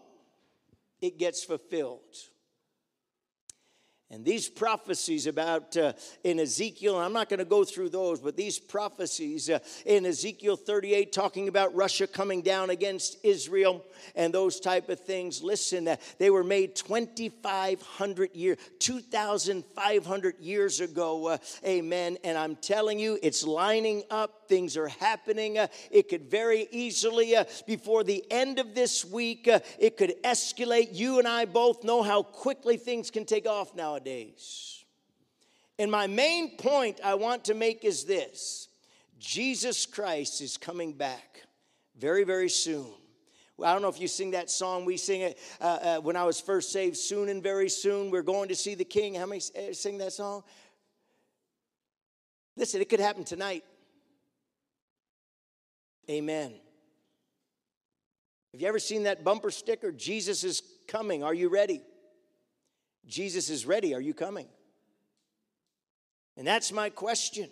it 1.01 1.17
gets 1.17 1.43
fulfilled. 1.43 1.99
And 4.13 4.23
these 4.23 4.47
prophecies 4.47 5.25
about 5.25 5.75
uh, 5.75 5.93
in 6.23 6.39
Ezekiel, 6.39 6.99
I'm 6.99 7.13
not 7.13 7.29
going 7.29 7.39
to 7.39 7.45
go 7.45 7.63
through 7.63 7.89
those, 7.89 8.19
but 8.19 8.37
these 8.37 8.59
prophecies 8.59 9.49
uh, 9.49 9.57
in 9.87 10.05
Ezekiel 10.05 10.55
38 10.55 11.11
talking 11.11 11.47
about 11.47 11.73
Russia 11.73 12.05
coming 12.05 12.43
down 12.43 12.69
against 12.69 13.17
Israel 13.25 13.83
and 14.15 14.31
those 14.31 14.59
type 14.59 14.89
of 14.89 14.99
things. 14.99 15.41
Listen, 15.41 15.87
uh, 15.87 15.95
they 16.19 16.29
were 16.29 16.43
made 16.43 16.75
2,500 16.75 18.35
years, 18.35 18.57
2,500 18.77 20.39
years 20.39 20.79
ago. 20.79 21.29
Uh, 21.29 21.37
amen. 21.65 22.19
And 22.23 22.37
I'm 22.37 22.55
telling 22.57 22.99
you, 22.99 23.17
it's 23.23 23.43
lining 23.43 24.03
up. 24.11 24.42
Things 24.47 24.77
are 24.77 24.87
happening. 24.87 25.57
Uh, 25.57 25.67
it 25.91 26.09
could 26.09 26.29
very 26.29 26.67
easily, 26.71 27.35
uh, 27.35 27.45
before 27.65 28.03
the 28.03 28.23
end 28.31 28.59
of 28.59 28.75
this 28.75 29.05
week, 29.05 29.47
it 29.79 29.97
could 29.97 30.15
escalate. 30.23 30.89
You 30.91 31.19
and 31.19 31.27
I 31.27 31.45
both 31.45 31.83
know 31.83 32.03
how 32.03 32.23
quickly 32.23 32.77
things 32.77 33.11
can 33.11 33.25
take 33.25 33.47
off 33.47 33.75
nowadays. 33.75 34.85
And 35.79 35.89
my 35.89 36.07
main 36.07 36.57
point 36.57 36.99
I 37.03 37.15
want 37.15 37.45
to 37.45 37.53
make 37.53 37.83
is 37.83 38.05
this 38.05 38.67
Jesus 39.19 39.85
Christ 39.85 40.41
is 40.41 40.57
coming 40.57 40.93
back 40.93 41.41
very, 41.97 42.23
very 42.23 42.49
soon. 42.49 42.87
I 43.63 43.71
don't 43.71 43.81
know 43.81 43.87
if 43.89 43.99
you 43.99 44.07
sing 44.07 44.31
that 44.31 44.49
song. 44.49 44.83
We 44.83 44.97
sing 44.97 45.21
it 45.21 45.39
uh, 45.61 45.63
uh, 45.63 45.97
when 45.99 46.15
I 46.15 46.23
was 46.23 46.41
first 46.41 46.71
saved. 46.71 46.97
Soon 46.97 47.29
and 47.29 47.41
very 47.41 47.69
soon, 47.69 48.09
we're 48.11 48.23
going 48.23 48.49
to 48.49 48.55
see 48.55 48.75
the 48.75 48.83
King. 48.83 49.15
How 49.15 49.25
many 49.25 49.41
uh, 49.55 49.73
sing 49.73 49.99
that 49.99 50.11
song? 50.11 50.43
Listen, 52.57 52.81
it 52.81 52.89
could 52.89 52.99
happen 52.99 53.23
tonight. 53.23 53.63
Amen. 56.09 56.53
Have 58.51 58.61
you 58.61 58.67
ever 58.67 58.79
seen 58.79 59.03
that 59.03 59.23
bumper 59.23 59.51
sticker? 59.51 59.91
Jesus 59.91 60.43
is 60.43 60.61
coming. 60.87 61.23
Are 61.23 61.33
you 61.33 61.49
ready? 61.49 61.81
Jesus 63.05 63.49
is 63.49 63.65
ready. 63.65 63.95
Are 63.95 64.01
you 64.01 64.13
coming? 64.13 64.47
And 66.37 66.45
that's 66.45 66.71
my 66.71 66.89
question. 66.89 67.49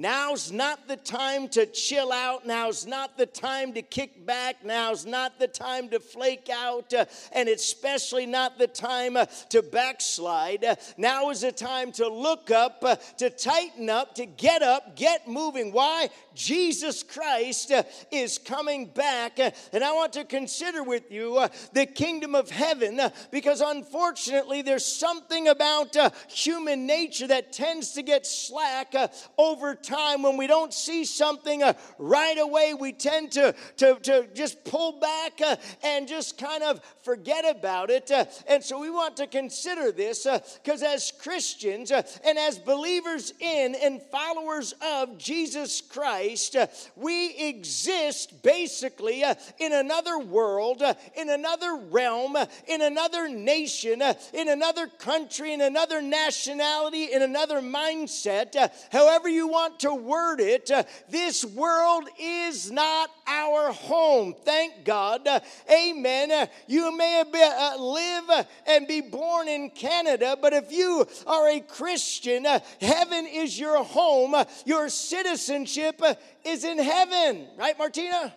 Now's 0.00 0.52
not 0.52 0.86
the 0.86 0.96
time 0.96 1.48
to 1.48 1.66
chill 1.66 2.12
out. 2.12 2.46
Now's 2.46 2.86
not 2.86 3.18
the 3.18 3.26
time 3.26 3.72
to 3.72 3.82
kick 3.82 4.24
back. 4.24 4.64
Now's 4.64 5.04
not 5.04 5.40
the 5.40 5.48
time 5.48 5.88
to 5.88 5.98
flake 5.98 6.48
out. 6.48 6.94
And 7.32 7.48
it's 7.48 7.64
especially 7.64 8.24
not 8.24 8.58
the 8.58 8.68
time 8.68 9.16
uh, 9.16 9.26
to 9.48 9.60
backslide. 9.60 10.64
Now 10.96 11.30
is 11.30 11.40
the 11.40 11.50
time 11.50 11.90
to 11.92 12.06
look 12.06 12.52
up, 12.52 12.78
uh, 12.82 12.94
to 13.16 13.28
tighten 13.28 13.90
up, 13.90 14.14
to 14.14 14.26
get 14.26 14.62
up, 14.62 14.94
get 14.94 15.26
moving. 15.26 15.72
Why? 15.72 16.10
Jesus 16.38 17.02
Christ 17.02 17.72
uh, 17.72 17.82
is 18.10 18.38
coming 18.38 18.86
back. 18.86 19.38
Uh, 19.38 19.50
and 19.72 19.82
I 19.82 19.92
want 19.92 20.12
to 20.14 20.24
consider 20.24 20.82
with 20.82 21.10
you 21.10 21.44
the 21.72 21.84
kingdom 21.84 22.34
of 22.34 22.48
heaven 22.48 23.00
because 23.30 23.60
unfortunately 23.60 24.62
there's 24.62 24.86
something 24.86 25.48
about 25.48 25.96
human 26.28 26.86
nature 26.86 27.26
that 27.26 27.52
tends 27.52 27.92
to 27.92 28.02
get 28.02 28.26
slack 28.26 28.94
over 29.36 29.74
time 29.74 30.22
when 30.22 30.36
we 30.36 30.46
don't 30.46 30.72
see 30.72 31.04
something 31.04 31.62
uh, 31.62 31.72
right 31.98 32.38
away, 32.38 32.74
we 32.74 32.92
tend 32.92 33.32
to, 33.32 33.54
to, 33.76 33.96
to 34.02 34.28
just 34.34 34.64
pull 34.64 35.00
back 35.00 35.40
uh, 35.44 35.56
and 35.82 36.06
just 36.06 36.38
kind 36.38 36.62
of 36.62 36.80
forget 37.02 37.44
about 37.48 37.90
it. 37.90 38.10
Uh, 38.10 38.24
and 38.46 38.62
so 38.62 38.80
we 38.80 38.90
want 38.90 39.16
to 39.16 39.26
consider 39.26 39.92
this 39.92 40.26
because 40.62 40.82
uh, 40.82 40.92
as 40.94 41.12
Christians 41.20 41.90
uh, 41.90 42.02
and 42.24 42.38
as 42.38 42.58
believers 42.58 43.32
in 43.40 43.74
and 43.82 44.00
followers 44.10 44.74
of 44.82 45.18
Jesus 45.18 45.80
Christ, 45.80 46.27
uh, 46.56 46.66
we 46.96 47.36
exist 47.36 48.42
basically 48.42 49.24
in 49.58 49.72
another 49.72 50.18
world, 50.18 50.82
in 51.16 51.30
another 51.30 51.76
realm, 51.90 52.36
in 52.66 52.82
another 52.82 53.28
nation, 53.28 54.02
in 54.32 54.48
another 54.48 54.86
country, 54.86 55.52
in 55.52 55.60
another 55.60 56.02
nationality, 56.02 57.12
in 57.12 57.22
another 57.22 57.60
mindset. 57.60 58.70
however, 58.90 59.28
you 59.28 59.48
want 59.48 59.80
to 59.80 59.94
word 59.94 60.40
it, 60.40 60.70
uh, 60.70 60.82
this 61.08 61.44
world 61.44 62.08
is 62.18 62.70
not 62.70 63.10
our 63.26 63.72
home. 63.72 64.34
Thank 64.44 64.84
God. 64.84 65.26
Uh, 65.26 65.40
amen. 65.70 66.32
Uh, 66.32 66.46
you 66.66 66.96
may 66.96 67.22
uh, 67.22 67.76
live 67.78 68.46
and 68.66 68.88
be 68.88 69.00
born 69.02 69.48
in 69.48 69.70
Canada, 69.70 70.36
but 70.40 70.52
if 70.52 70.72
you 70.72 71.06
are 71.26 71.48
a 71.48 71.60
Christian, 71.60 72.46
uh, 72.46 72.60
heaven 72.80 73.26
is 73.26 73.58
your 73.58 73.84
home. 73.84 74.34
Your 74.64 74.88
citizenship 74.88 76.00
is 76.44 76.64
in 76.64 76.78
heaven. 76.78 77.48
Right, 77.56 77.76
Martina? 77.78 78.34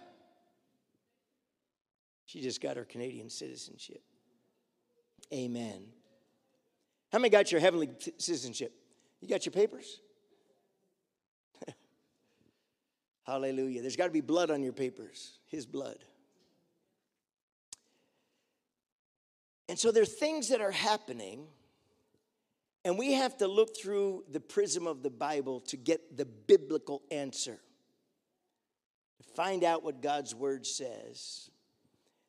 She 2.25 2.41
just 2.41 2.61
got 2.61 2.77
her 2.77 2.85
Canadian 2.85 3.29
citizenship. 3.29 4.01
Amen. 5.33 5.83
How 7.11 7.19
many 7.19 7.29
got 7.29 7.51
your 7.51 7.59
heavenly 7.59 7.89
citizenship? 8.17 8.73
You 9.19 9.27
got 9.27 9.45
your 9.45 9.51
papers? 9.51 9.99
Hallelujah. 13.25 13.81
There's 13.81 13.97
got 13.97 14.05
to 14.05 14.11
be 14.11 14.21
blood 14.21 14.49
on 14.49 14.63
your 14.63 14.73
papers, 14.73 15.39
His 15.47 15.65
blood. 15.65 15.97
And 19.71 19.79
so 19.79 19.91
there 19.91 20.03
are 20.03 20.05
things 20.05 20.49
that 20.49 20.59
are 20.59 20.71
happening, 20.71 21.47
and 22.83 22.97
we 22.97 23.13
have 23.13 23.37
to 23.37 23.47
look 23.47 23.77
through 23.77 24.25
the 24.29 24.41
prism 24.41 24.85
of 24.85 25.01
the 25.01 25.09
Bible 25.09 25.61
to 25.61 25.77
get 25.77 26.17
the 26.17 26.25
biblical 26.25 27.01
answer, 27.09 27.57
find 29.35 29.63
out 29.63 29.83
what 29.83 30.01
God's 30.01 30.33
word 30.35 30.65
says. 30.65 31.49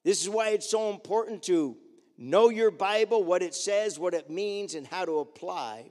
This 0.05 0.23
is 0.23 0.29
why 0.29 0.51
it's 0.51 0.71
so 0.71 0.91
important 0.91 1.43
to 1.45 1.77
know 2.19 2.49
your 2.49 2.71
Bible, 2.71 3.23
what 3.23 3.43
it 3.43 3.55
says, 3.55 3.99
what 3.99 4.15
it 4.15 4.31
means, 4.31 4.75
and 4.75 4.87
how 4.87 5.05
to 5.05 5.19
apply. 5.19 5.91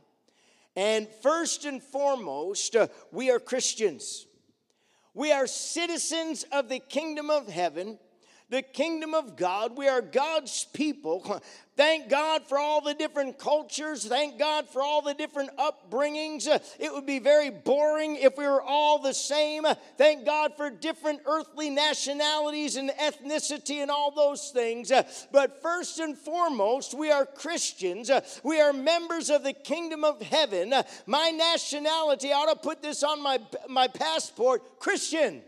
And 0.75 1.07
first 1.21 1.65
and 1.65 1.81
foremost, 1.81 2.75
uh, 2.75 2.87
we 3.11 3.29
are 3.31 3.39
Christians. 3.39 4.25
We 5.13 5.31
are 5.31 5.47
citizens 5.47 6.45
of 6.51 6.69
the 6.69 6.79
kingdom 6.79 7.29
of 7.29 7.49
heaven, 7.49 7.99
the 8.51 8.61
kingdom 8.61 9.13
of 9.13 9.37
God. 9.37 9.77
We 9.77 9.87
are 9.87 10.01
God's 10.01 10.65
people. 10.73 11.41
Thank 11.77 12.09
God 12.09 12.45
for 12.47 12.59
all 12.59 12.81
the 12.81 12.93
different 12.93 13.39
cultures. 13.39 14.05
Thank 14.05 14.37
God 14.37 14.69
for 14.69 14.83
all 14.83 15.01
the 15.01 15.13
different 15.13 15.51
upbringings. 15.57 16.45
It 16.77 16.93
would 16.93 17.05
be 17.05 17.17
very 17.17 17.49
boring 17.49 18.17
if 18.17 18.37
we 18.37 18.45
were 18.45 18.61
all 18.61 18.99
the 18.99 19.13
same. 19.13 19.63
Thank 19.97 20.25
God 20.25 20.57
for 20.57 20.69
different 20.69 21.21
earthly 21.25 21.69
nationalities 21.69 22.75
and 22.75 22.89
ethnicity 22.89 23.77
and 23.77 23.89
all 23.89 24.11
those 24.11 24.51
things. 24.51 24.91
But 25.31 25.61
first 25.61 25.99
and 25.99 26.17
foremost, 26.17 26.93
we 26.93 27.09
are 27.09 27.25
Christians. 27.25 28.11
We 28.43 28.59
are 28.59 28.73
members 28.73 29.29
of 29.29 29.43
the 29.43 29.53
kingdom 29.53 30.03
of 30.03 30.21
heaven. 30.21 30.73
My 31.07 31.29
nationality, 31.29 32.33
I 32.33 32.35
ought 32.35 32.53
to 32.53 32.59
put 32.59 32.81
this 32.83 33.01
on 33.01 33.23
my, 33.23 33.39
my 33.69 33.87
passport 33.87 34.77
Christian. 34.77 35.41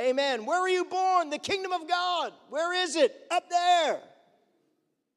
Amen. 0.00 0.44
Where 0.44 0.60
were 0.60 0.68
you 0.68 0.84
born? 0.84 1.30
The 1.30 1.38
kingdom 1.38 1.72
of 1.72 1.88
God. 1.88 2.32
Where 2.50 2.72
is 2.74 2.96
it? 2.96 3.26
Up 3.30 3.48
there. 3.48 4.00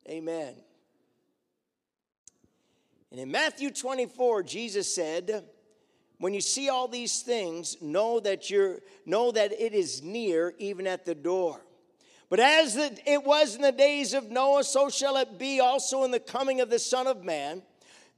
Amen. 0.07 0.55
And 3.11 3.19
in 3.19 3.31
Matthew 3.31 3.71
24, 3.71 4.43
Jesus 4.43 4.93
said, 4.93 5.43
when 6.19 6.33
you 6.33 6.41
see 6.41 6.69
all 6.69 6.87
these 6.87 7.21
things, 7.21 7.77
know 7.81 8.19
that 8.19 8.49
you're 8.49 8.79
know 9.05 9.31
that 9.31 9.53
it 9.53 9.73
is 9.73 10.03
near, 10.03 10.53
even 10.59 10.85
at 10.85 11.05
the 11.05 11.15
door. 11.15 11.61
But 12.29 12.39
as 12.39 12.75
it 12.75 13.23
was 13.23 13.55
in 13.55 13.61
the 13.61 13.71
days 13.71 14.13
of 14.13 14.29
Noah, 14.29 14.63
so 14.63 14.89
shall 14.89 15.17
it 15.17 15.39
be 15.39 15.59
also 15.59 16.03
in 16.03 16.11
the 16.11 16.19
coming 16.19 16.61
of 16.61 16.69
the 16.69 16.77
Son 16.77 17.07
of 17.07 17.23
Man. 17.23 17.63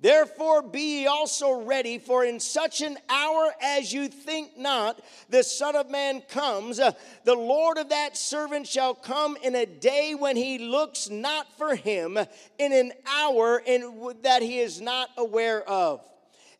Therefore, 0.02 0.64
be 0.64 1.02
ye 1.02 1.06
also 1.06 1.62
ready, 1.62 2.00
for 2.00 2.26
in 2.26 2.40
such 2.40 2.82
an 2.82 2.98
hour 3.08 3.54
as 3.62 3.94
you 3.94 4.08
think 4.08 4.58
not, 4.58 5.00
the 5.30 5.44
Son 5.44 5.76
of 5.76 5.92
Man 5.92 6.22
comes. 6.22 6.78
The 6.78 7.36
Lord 7.36 7.78
of 7.78 7.90
that 7.90 8.18
servant 8.18 8.68
shall 8.68 8.96
come 8.96 9.38
in 9.44 9.56
a 9.56 9.68
day 9.68 10.16
when 10.16 10.36
he 10.36 10.58
looks 10.58 11.10
not 11.10 11.56
for 11.56 11.76
him, 11.76 12.18
in 12.58 12.74
an 12.74 12.94
hour 13.06 13.62
in, 13.64 14.16
that 14.24 14.42
he 14.42 14.58
is 14.58 14.82
not 14.82 15.10
aware 15.18 15.62
of. 15.70 16.04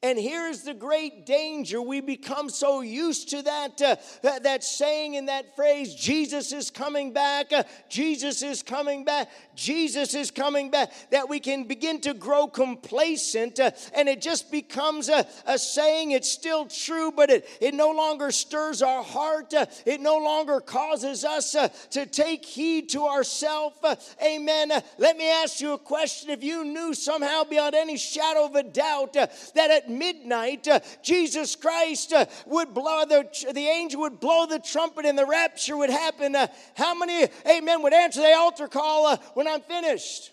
And 0.04 0.18
here's 0.18 0.64
the 0.64 0.74
great 0.74 1.28
danger. 1.28 1.80
We 1.80 2.02
become 2.02 2.50
so 2.50 2.82
used 2.82 3.30
to 3.30 3.44
that, 3.44 3.80
uh, 3.82 3.96
that, 4.24 4.44
that, 4.44 4.64
saying 4.64 5.16
and 5.16 5.28
that 5.28 5.56
phrase 5.56 5.94
Jesus 5.94 6.52
is 6.52 6.72
coming 6.72 7.14
back, 7.14 7.54
uh, 7.54 7.64
Jesus 7.88 8.42
is 8.42 8.64
coming 8.64 9.06
back, 9.06 9.30
Jesus 9.62 10.16
is 10.16 10.32
coming 10.32 10.72
back, 10.72 10.92
that 11.12 11.30
we 11.30 11.40
can 11.40 11.66
begin 11.66 12.02
to 12.02 12.16
grow 12.16 12.48
complacent 12.48 13.60
uh, 13.60 13.72
and 13.94 14.10
it 14.10 14.22
just 14.22 14.52
becomes 14.52 15.08
a, 15.08 15.28
a, 15.46 15.60
saying. 15.60 16.12
It's 16.12 16.32
still 16.32 16.66
true, 16.66 17.12
but 17.12 17.30
it, 17.30 17.48
it 17.62 17.76
no 17.76 17.92
longer 17.92 18.32
stirs 18.32 18.82
our 18.82 19.04
heart. 19.04 19.54
Uh, 19.54 19.68
it 19.86 20.02
no 20.02 20.18
longer 20.18 20.62
causes 20.62 21.24
us 21.24 21.54
uh, 21.54 21.68
to 21.92 22.08
take 22.08 22.44
heed 22.44 22.90
to 22.90 23.06
ourselves. 23.06 23.78
Uh, 23.84 23.96
amen. 24.24 24.72
let 24.98 25.16
me 25.16 25.30
ask 25.30 25.62
you 25.62 25.74
a 25.74 25.78
question. 25.78 26.32
If 26.32 26.44
you 26.44 26.66
knew 26.66 26.96
somehow 26.96 27.44
beyond 27.44 27.76
any 27.76 27.98
shadow 27.98 28.46
of 28.46 28.56
a 28.56 28.64
doubt 28.64 29.14
that 29.14 29.30
at 29.56 29.90
midnight, 29.90 30.68
uh, 30.68 30.80
Jesus 31.04 31.56
Christ 31.56 32.14
uh, 32.14 32.26
would 32.48 32.74
blow 32.74 33.06
the, 33.06 33.28
the 33.54 33.68
angel 33.68 34.02
would 34.02 34.20
blow 34.20 34.48
the 34.48 34.60
trumpet 34.60 35.06
and 35.06 35.18
the 35.18 35.26
rapture 35.26 35.78
would 35.78 35.90
happen. 35.90 36.36
Uh, 36.36 36.48
how 36.76 36.96
many, 36.96 37.28
amen, 37.48 37.84
would 37.84 37.94
answer 37.94 38.22
the 38.22 38.34
altar 38.34 38.68
call 38.68 39.06
uh, 39.06 39.18
when 39.36 39.48
I'm 39.52 39.62
finished? 39.62 40.32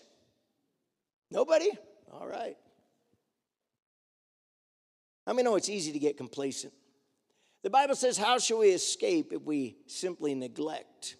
Nobody? 1.29 1.69
All 2.11 2.27
right. 2.27 2.55
I 5.27 5.33
mean, 5.33 5.45
know 5.45 5.55
it's 5.55 5.69
easy 5.69 5.91
to 5.91 5.99
get 5.99 6.17
complacent. 6.17 6.73
The 7.61 7.69
Bible 7.69 7.95
says, 7.95 8.17
How 8.17 8.39
shall 8.39 8.59
we 8.59 8.69
escape 8.69 9.31
if 9.33 9.43
we 9.43 9.77
simply 9.85 10.33
neglect 10.33 11.17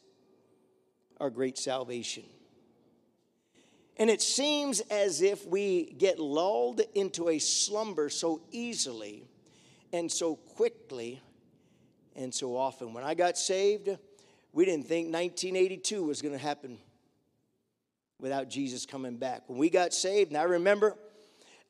our 1.19 1.29
great 1.29 1.57
salvation? 1.57 2.23
And 3.97 4.09
it 4.09 4.21
seems 4.21 4.79
as 4.79 5.21
if 5.21 5.45
we 5.45 5.91
get 5.97 6.19
lulled 6.19 6.81
into 6.95 7.27
a 7.29 7.37
slumber 7.37 8.09
so 8.09 8.41
easily 8.49 9.27
and 9.91 10.09
so 10.09 10.37
quickly 10.37 11.21
and 12.15 12.33
so 12.33 12.55
often. 12.55 12.93
When 12.93 13.03
I 13.03 13.13
got 13.13 13.37
saved, 13.37 13.89
we 14.53 14.63
didn't 14.63 14.87
think 14.87 15.13
1982 15.13 16.01
was 16.01 16.21
going 16.21 16.33
to 16.33 16.39
happen 16.39 16.79
without 18.19 18.49
Jesus 18.49 18.85
coming 18.85 19.17
back. 19.17 19.43
When 19.47 19.57
we 19.57 19.69
got 19.69 19.93
saved, 19.93 20.31
and 20.31 20.37
I 20.37 20.43
remember, 20.43 20.95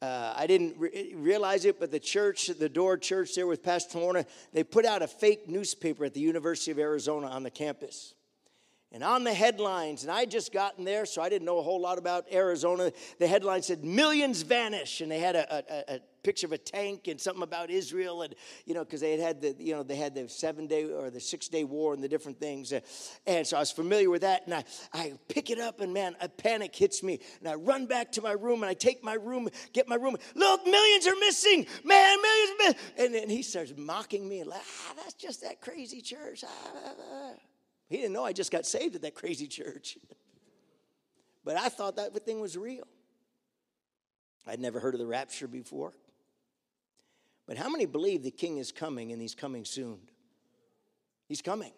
uh, 0.01 0.33
I 0.35 0.47
didn't 0.47 0.75
re- 0.77 1.13
realize 1.15 1.65
it, 1.65 1.79
but 1.79 1.91
the 1.91 1.99
church, 1.99 2.47
the 2.47 2.69
Door 2.69 2.99
Church 2.99 3.35
there 3.35 3.47
with 3.47 3.63
Pastor 3.63 3.99
Warner, 3.99 4.25
they 4.53 4.63
put 4.63 4.85
out 4.85 5.01
a 5.01 5.07
fake 5.07 5.49
newspaper 5.49 6.05
at 6.05 6.13
the 6.13 6.21
University 6.21 6.71
of 6.71 6.79
Arizona 6.79 7.27
on 7.27 7.43
the 7.43 7.51
campus. 7.51 8.13
And 8.91 9.03
on 9.03 9.23
the 9.23 9.33
headlines, 9.33 10.01
and 10.01 10.11
I 10.11 10.25
just 10.25 10.51
gotten 10.51 10.83
there, 10.83 11.05
so 11.05 11.21
I 11.21 11.29
didn't 11.29 11.45
know 11.45 11.59
a 11.59 11.61
whole 11.61 11.79
lot 11.79 11.99
about 11.99 12.25
Arizona. 12.31 12.91
The 13.19 13.27
headline 13.27 13.61
said, 13.61 13.85
Millions 13.85 14.41
vanish. 14.41 15.01
And 15.01 15.11
they 15.11 15.19
had 15.19 15.35
a, 15.35 15.57
a, 15.57 15.95
a 15.95 15.99
picture 16.23 16.47
of 16.47 16.53
a 16.53 16.57
tank 16.57 17.07
and 17.07 17.21
something 17.21 17.43
about 17.43 17.69
Israel, 17.69 18.23
and, 18.23 18.33
you 18.65 18.73
know, 18.73 18.83
because 18.83 18.99
they 18.99 19.11
had 19.11 19.19
had 19.19 19.41
the, 19.41 19.55
you 19.59 19.75
know, 19.75 19.83
they 19.83 19.95
had 19.95 20.15
the 20.15 20.27
seven 20.27 20.65
day 20.65 20.85
or 20.85 21.11
the 21.11 21.19
six 21.19 21.47
day 21.47 21.63
war 21.63 21.93
and 21.93 22.03
the 22.03 22.07
different 22.07 22.39
things. 22.39 22.73
And 23.27 23.45
so 23.45 23.57
I 23.57 23.59
was 23.59 23.71
familiar 23.71 24.09
with 24.09 24.21
that. 24.21 24.45
And 24.45 24.55
I, 24.55 24.63
I 24.91 25.13
pick 25.27 25.51
it 25.51 25.59
up, 25.59 25.81
and 25.81 25.93
man, 25.93 26.15
a 26.19 26.27
panic 26.27 26.75
hits 26.75 27.03
me. 27.03 27.19
And 27.41 27.47
I 27.47 27.53
run 27.53 27.85
back 27.85 28.11
to 28.13 28.23
my 28.23 28.31
room, 28.31 28.63
and 28.63 28.71
I 28.71 28.73
take 28.73 29.03
my 29.03 29.13
room, 29.13 29.49
get 29.71 29.87
my 29.87 29.95
room. 29.95 30.17
Look, 30.33 30.65
millions 30.65 31.05
are 31.05 31.15
missing, 31.19 31.67
man, 31.83 32.17
millions. 32.21 32.75
And 32.97 33.13
then 33.13 33.29
he 33.29 33.43
starts 33.43 33.71
mocking 33.77 34.27
me 34.27 34.39
and 34.39 34.49
like, 34.49 34.61
ah, 34.61 34.93
that's 34.97 35.13
just 35.13 35.43
that 35.43 35.61
crazy 35.61 36.01
church. 36.01 36.43
Ah, 36.43 36.71
ah, 36.75 36.93
ah. 37.13 37.48
He 37.89 37.97
didn't 37.97 38.13
know 38.13 38.23
I 38.23 38.33
just 38.33 38.51
got 38.51 38.65
saved 38.65 38.95
at 38.95 39.01
that 39.01 39.15
crazy 39.15 39.47
church. 39.47 39.97
but 41.43 41.57
I 41.57 41.69
thought 41.69 41.95
that 41.95 42.13
thing 42.25 42.39
was 42.39 42.55
real. 42.55 42.87
I'd 44.47 44.59
never 44.59 44.79
heard 44.79 44.93
of 44.93 44.99
the 44.99 45.07
rapture 45.07 45.47
before. 45.47 45.93
But 47.47 47.57
how 47.57 47.69
many 47.69 47.85
believe 47.85 48.23
the 48.23 48.31
king 48.31 48.57
is 48.57 48.71
coming 48.71 49.11
and 49.11 49.21
he's 49.21 49.35
coming 49.35 49.65
soon? 49.65 49.99
He's 51.27 51.41
coming 51.41 51.73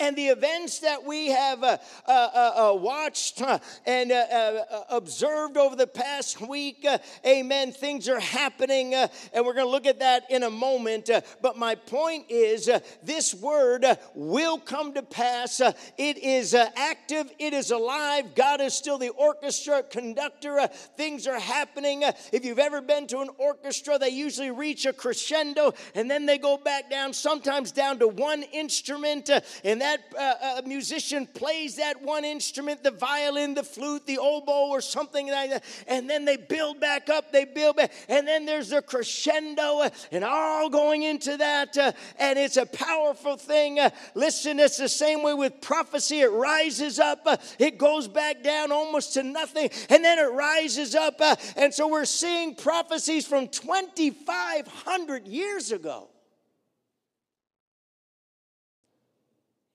and 0.00 0.16
the 0.16 0.28
events 0.28 0.78
that 0.80 1.04
we 1.04 1.28
have 1.28 1.62
uh, 1.64 1.76
uh, 2.06 2.10
uh, 2.10 2.70
uh 2.70 2.74
watched 2.74 3.42
uh, 3.42 3.58
and 3.84 4.12
uh, 4.12 4.64
observed 4.90 5.56
over 5.56 5.74
the 5.74 5.86
past 5.86 6.40
week, 6.40 6.86
amen, 7.26 7.72
things 7.72 8.08
are 8.08 8.20
happening, 8.20 8.94
and 8.94 9.10
we're 9.44 9.54
going 9.54 9.66
to 9.66 9.70
look 9.70 9.86
at 9.86 9.98
that 9.98 10.24
in 10.30 10.44
a 10.44 10.50
moment. 10.50 11.10
but 11.42 11.56
my 11.56 11.74
point 11.74 12.26
is, 12.28 12.70
this 13.02 13.34
word 13.34 13.84
will 14.14 14.58
come 14.58 14.94
to 14.94 15.02
pass. 15.02 15.60
it 15.60 16.18
is 16.18 16.54
active, 16.54 17.30
it 17.38 17.52
is 17.52 17.70
alive. 17.70 18.34
God 18.34 18.60
is 18.60 18.74
still 18.74 18.98
the 18.98 19.10
orchestra 19.10 19.82
conductor. 19.82 20.68
things 20.96 21.26
are 21.26 21.40
happening. 21.40 22.04
if 22.32 22.44
you've 22.44 22.58
ever 22.58 22.80
been 22.80 23.06
to 23.08 23.18
an 23.18 23.30
orchestra, 23.38 23.98
they 23.98 24.10
usually 24.10 24.50
reach 24.50 24.86
a 24.86 24.92
crescendo 24.92 25.74
and 25.94 26.10
then 26.10 26.26
they 26.26 26.38
go 26.38 26.56
back 26.56 26.88
down, 26.88 27.12
sometimes 27.12 27.72
down 27.72 27.98
to 27.98 28.06
one 28.06 28.44
instrument, 28.44 29.30
and 29.64 29.80
that 29.80 29.87
that 29.88 30.00
uh, 30.18 30.58
uh, 30.58 30.62
musician 30.66 31.26
plays 31.26 31.76
that 31.76 32.02
one 32.02 32.24
instrument, 32.24 32.82
the 32.82 32.90
violin, 32.90 33.54
the 33.54 33.62
flute, 33.62 34.06
the 34.06 34.18
oboe, 34.18 34.68
or 34.68 34.80
something 34.80 35.30
like 35.30 35.50
that, 35.50 35.64
and 35.86 36.08
then 36.10 36.24
they 36.24 36.36
build 36.36 36.78
back 36.80 37.08
up, 37.08 37.32
they 37.32 37.44
build 37.44 37.76
back, 37.76 37.92
and 38.08 38.26
then 38.26 38.44
there's 38.44 38.70
the 38.70 38.82
crescendo, 38.82 39.80
uh, 39.80 39.90
and 40.12 40.24
all 40.24 40.68
going 40.68 41.04
into 41.04 41.36
that, 41.36 41.76
uh, 41.78 41.92
and 42.18 42.38
it's 42.38 42.56
a 42.56 42.66
powerful 42.66 43.36
thing. 43.36 43.78
Uh, 43.78 43.90
listen, 44.14 44.60
it's 44.60 44.76
the 44.76 44.88
same 44.88 45.22
way 45.22 45.34
with 45.34 45.60
prophecy. 45.60 46.20
It 46.20 46.32
rises 46.32 46.98
up, 46.98 47.22
uh, 47.24 47.36
it 47.58 47.78
goes 47.78 48.08
back 48.08 48.42
down 48.42 48.72
almost 48.72 49.14
to 49.14 49.22
nothing, 49.22 49.70
and 49.88 50.04
then 50.04 50.18
it 50.18 50.32
rises 50.32 50.94
up, 50.94 51.20
and 51.56 51.72
so 51.72 51.88
we're 51.88 52.04
seeing 52.04 52.54
prophecies 52.54 53.26
from 53.26 53.48
2,500 53.48 55.26
years 55.26 55.72
ago. 55.72 56.08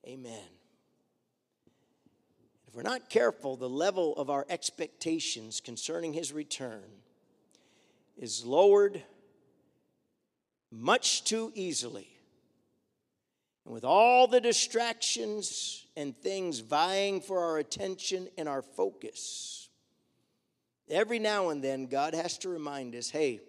Amen. 0.06 0.48
If 2.66 2.74
we're 2.74 2.82
not 2.82 3.08
careful, 3.08 3.56
the 3.56 3.68
level 3.68 4.14
of 4.16 4.28
our 4.28 4.44
expectations 4.50 5.60
concerning 5.60 6.12
his 6.12 6.32
return 6.32 6.82
is 8.16 8.44
lowered 8.44 9.02
much 10.70 11.24
too 11.24 11.52
easily. 11.54 12.08
And 13.64 13.72
with 13.72 13.84
all 13.84 14.26
the 14.26 14.40
distractions 14.40 15.86
and 15.96 16.16
things 16.16 16.58
vying 16.58 17.20
for 17.20 17.40
our 17.40 17.58
attention 17.58 18.28
and 18.36 18.48
our 18.48 18.62
focus, 18.62 19.68
every 20.90 21.18
now 21.18 21.48
and 21.48 21.62
then 21.62 21.86
God 21.86 22.14
has 22.14 22.36
to 22.38 22.48
remind 22.48 22.94
us 22.94 23.08
hey, 23.08 23.40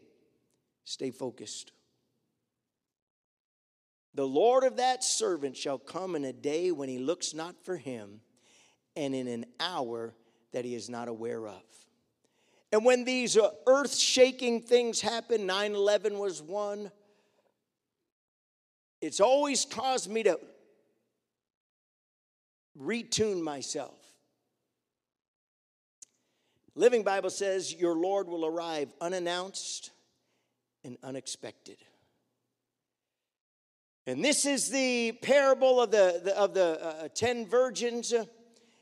stay 0.85 1.11
focused. 1.11 1.71
The 4.15 4.25
Lord 4.25 4.63
of 4.63 4.77
that 4.77 5.03
servant 5.03 5.57
shall 5.57 5.77
come 5.77 6.15
in 6.15 6.23
a 6.23 6.31
day 6.31 6.71
when 6.71 6.87
he 6.87 6.97
looks 6.97 7.33
not 7.33 7.55
for 7.65 7.75
him, 7.75 8.21
and 8.95 9.13
in 9.13 9.27
an 9.27 9.45
hour 9.59 10.15
that 10.53 10.63
he 10.63 10.73
is 10.73 10.89
not 10.89 11.09
aware 11.09 11.45
of. 11.45 11.61
And 12.71 12.85
when 12.85 13.03
these 13.03 13.37
uh, 13.37 13.49
earth 13.67 13.95
shaking 13.95 14.61
things 14.61 15.01
happen, 15.01 15.45
9 15.45 15.75
11 15.75 16.17
was 16.17 16.41
one, 16.41 16.91
it's 19.01 19.19
always 19.19 19.65
caused 19.65 20.09
me 20.09 20.23
to 20.23 20.39
retune 22.79 23.41
myself. 23.41 23.99
Living 26.73 27.03
Bible 27.03 27.29
says, 27.29 27.73
Your 27.73 27.95
Lord 27.95 28.27
will 28.27 28.45
arrive 28.45 28.93
unannounced 29.01 29.91
and 30.85 30.97
unexpected. 31.03 31.77
And 34.07 34.23
this 34.23 34.45
is 34.45 34.69
the 34.69 35.13
parable 35.23 35.81
of 35.81 35.89
the, 35.89 36.21
the 36.23 36.37
of 36.37 36.53
the 36.53 36.79
uh, 36.83 37.07
ten 37.15 37.47
virgins 37.47 38.13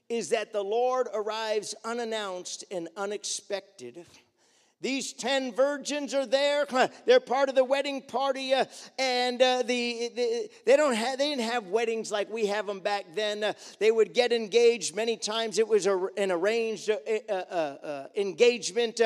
is 0.09 0.29
that 0.29 0.51
the 0.51 0.63
Lord 0.63 1.07
arrives 1.13 1.73
unannounced 1.85 2.65
and 2.69 2.89
unexpected. 2.97 4.05
These 4.83 5.13
10 5.13 5.53
virgins 5.53 6.13
are 6.13 6.25
there. 6.25 6.67
They're 7.05 7.21
part 7.21 7.47
of 7.47 7.55
the 7.55 7.63
wedding 7.63 8.01
party. 8.01 8.53
Uh, 8.53 8.65
and 8.99 9.41
uh, 9.41 9.63
the, 9.63 10.11
the, 10.13 10.49
they, 10.65 10.75
don't 10.75 10.93
have, 10.93 11.17
they 11.17 11.29
didn't 11.29 11.49
have 11.49 11.67
weddings 11.67 12.11
like 12.11 12.29
we 12.29 12.47
have 12.47 12.67
them 12.67 12.81
back 12.81 13.05
then. 13.15 13.45
Uh, 13.45 13.53
they 13.79 13.91
would 13.91 14.13
get 14.13 14.33
engaged. 14.33 14.93
Many 14.93 15.15
times 15.15 15.57
it 15.57 15.69
was 15.69 15.87
a, 15.87 16.07
an 16.17 16.33
arranged 16.33 16.89
uh, 16.89 16.95
uh, 17.29 17.31
uh, 17.31 18.07
engagement. 18.17 18.99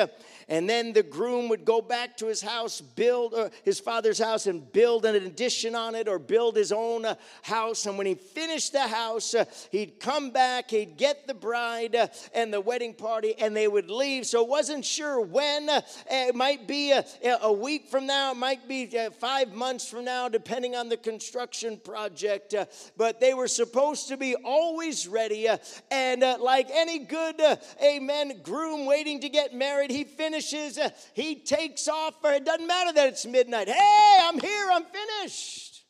and 0.48 0.68
then 0.68 0.92
the 0.92 1.04
groom 1.04 1.48
would 1.48 1.64
go 1.64 1.80
back 1.80 2.16
to 2.16 2.26
his 2.26 2.42
house, 2.42 2.80
build 2.80 3.36
his 3.62 3.78
father's 3.78 4.18
house, 4.18 4.48
and 4.48 4.72
build 4.72 5.04
an 5.04 5.14
addition 5.14 5.76
on 5.76 5.94
it 5.94 6.08
or 6.08 6.18
build 6.18 6.56
his 6.56 6.72
own 6.72 7.06
house. 7.42 7.86
And 7.86 7.96
when 7.96 8.08
he 8.08 8.16
finished 8.16 8.72
the 8.72 8.88
house, 8.88 9.32
he'd 9.70 10.00
come 10.00 10.30
back, 10.30 10.72
he'd 10.72 10.96
get 10.96 11.28
the 11.28 11.34
bride 11.34 12.10
and 12.34 12.52
the 12.52 12.60
wedding 12.60 12.94
party, 12.94 13.36
and 13.38 13.54
they 13.54 13.68
would 13.68 13.92
leave. 13.92 14.26
So 14.26 14.42
it 14.42 14.48
wasn't 14.48 14.84
sure 14.84 15.20
when 15.20 15.67
uh, 15.68 15.80
it 16.10 16.34
might 16.34 16.66
be 16.66 16.92
a, 16.92 17.04
a, 17.42 17.52
week 17.52 17.88
from 17.88 18.06
now, 18.06 18.32
it 18.32 18.36
might 18.36 18.68
be 18.68 18.96
uh, 18.98 19.10
five 19.10 19.52
months 19.52 19.88
from 19.88 20.04
now, 20.04 20.28
depending 20.28 20.74
on 20.74 20.88
the 20.88 20.96
construction 20.96 21.78
project. 21.78 22.54
Uh, 22.54 22.66
but 22.96 23.20
they 23.20 23.34
were 23.34 23.48
supposed 23.48 24.08
to 24.08 24.16
be 24.16 24.34
always 24.36 25.06
ready. 25.06 25.48
and 25.90 26.20
like 26.40 26.68
any 26.72 27.00
good, 27.00 27.40
amen, 27.82 28.40
groom 28.42 28.86
waiting 28.86 29.20
to 29.20 29.28
get 29.28 29.54
married, 29.54 29.90
he 29.90 30.04
finishes, 30.04 30.78
he 31.14 31.36
takes 31.36 31.88
off. 31.88 32.14
It 32.24 32.44
doesn't 32.44 32.66
matter 32.66 32.92
that 32.92 33.08
it's 33.08 33.26
midnight. 33.26 33.68
Hey, 33.68 34.18
I'm 34.20 34.38
here, 34.38 34.68
I'm 34.70 34.84
finished. 34.84 35.84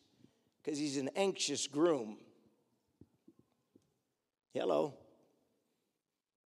Because 0.62 0.78
he's 0.78 0.96
an 0.96 1.10
anxious 1.16 1.66
groom. 1.66 2.18
Hello. 4.52 4.94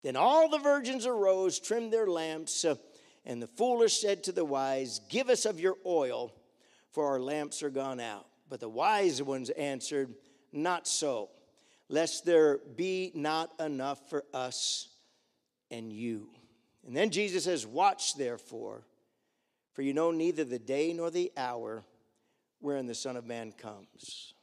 Then 0.02 0.16
all 0.16 0.48
the 0.48 0.58
virgins 0.58 1.06
arose, 1.06 1.58
trimmed 1.60 1.92
their 1.92 2.06
lamps. 2.06 2.64
Uh, 2.64 2.76
and 3.24 3.42
the 3.42 3.46
foolish 3.46 4.00
said 4.00 4.24
to 4.24 4.32
the 4.32 4.44
wise, 4.44 5.00
Give 5.08 5.28
us 5.28 5.44
of 5.44 5.60
your 5.60 5.76
oil, 5.84 6.32
for 6.92 7.06
our 7.06 7.20
lamps 7.20 7.62
are 7.62 7.70
gone 7.70 8.00
out. 8.00 8.26
But 8.48 8.60
the 8.60 8.68
wise 8.68 9.22
ones 9.22 9.50
answered, 9.50 10.14
Not 10.52 10.86
so, 10.88 11.30
lest 11.88 12.24
there 12.24 12.58
be 12.76 13.12
not 13.14 13.52
enough 13.60 14.08
for 14.08 14.24
us 14.32 14.88
and 15.70 15.92
you. 15.92 16.28
And 16.86 16.96
then 16.96 17.10
Jesus 17.10 17.44
says, 17.44 17.66
Watch 17.66 18.16
therefore, 18.16 18.82
for 19.74 19.82
you 19.82 19.92
know 19.92 20.10
neither 20.10 20.44
the 20.44 20.58
day 20.58 20.92
nor 20.92 21.10
the 21.10 21.30
hour 21.36 21.84
wherein 22.60 22.86
the 22.86 22.94
Son 22.94 23.16
of 23.16 23.26
Man 23.26 23.52
comes. 23.52 24.34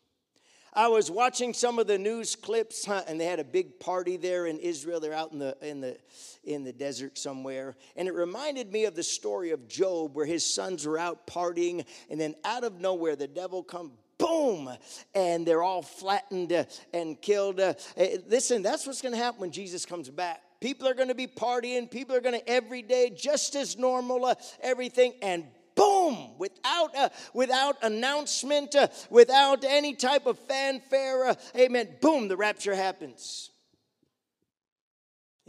I 0.77 0.89
was 0.89 1.09
watching 1.09 1.55
some 1.55 1.79
of 1.79 1.87
the 1.87 1.97
news 1.97 2.35
clips, 2.35 2.87
and 2.87 3.19
they 3.19 3.25
had 3.25 3.39
a 3.39 3.43
big 3.43 3.79
party 3.79 4.15
there 4.15 4.45
in 4.45 4.59
Israel. 4.59 4.99
They're 4.99 5.11
out 5.11 5.31
in 5.31 5.39
the 5.39 5.57
in 5.59 5.81
the 5.81 5.97
in 6.43 6.63
the 6.63 6.71
desert 6.71 7.17
somewhere, 7.17 7.75
and 7.95 8.07
it 8.07 8.13
reminded 8.13 8.71
me 8.71 8.85
of 8.85 8.93
the 8.93 9.01
story 9.01 9.49
of 9.49 9.67
Job, 9.67 10.15
where 10.15 10.27
his 10.27 10.45
sons 10.45 10.85
were 10.85 10.99
out 10.99 11.25
partying, 11.25 11.83
and 12.11 12.21
then 12.21 12.35
out 12.45 12.63
of 12.63 12.79
nowhere 12.79 13.15
the 13.15 13.27
devil 13.27 13.63
come 13.63 13.93
boom, 14.19 14.69
and 15.15 15.47
they're 15.47 15.63
all 15.63 15.81
flattened 15.81 16.53
uh, 16.53 16.65
and 16.93 17.19
killed. 17.23 17.59
Uh, 17.59 17.73
eh, 17.95 18.17
listen, 18.27 18.61
that's 18.61 18.85
what's 18.85 19.01
going 19.01 19.15
to 19.15 19.19
happen 19.19 19.41
when 19.41 19.51
Jesus 19.51 19.83
comes 19.83 20.11
back. 20.11 20.43
People 20.61 20.87
are 20.87 20.93
going 20.93 21.07
to 21.07 21.15
be 21.15 21.27
partying. 21.27 21.89
People 21.89 22.15
are 22.15 22.21
going 22.21 22.39
to 22.39 22.47
every 22.47 22.83
day, 22.83 23.09
just 23.09 23.55
as 23.55 23.79
normal, 23.79 24.25
uh, 24.25 24.35
everything, 24.61 25.15
and 25.23 25.43
boom, 25.77 26.31
without, 26.37 26.95
uh, 26.95 27.09
without 27.33 27.77
announcement, 27.83 28.75
uh, 28.75 28.87
without 29.09 29.63
any 29.63 29.95
type 29.95 30.25
of 30.25 30.37
fanfare, 30.39 31.27
uh, 31.27 31.35
amen, 31.55 31.95
boom, 32.01 32.27
the 32.27 32.35
rapture 32.35 32.75
happens. 32.75 33.49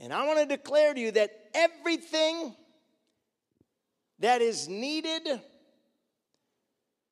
And 0.00 0.12
I 0.12 0.24
want 0.26 0.38
to 0.38 0.46
declare 0.46 0.94
to 0.94 1.00
you 1.00 1.10
that 1.12 1.30
everything 1.54 2.54
that 4.20 4.40
is 4.40 4.68
needed 4.68 5.40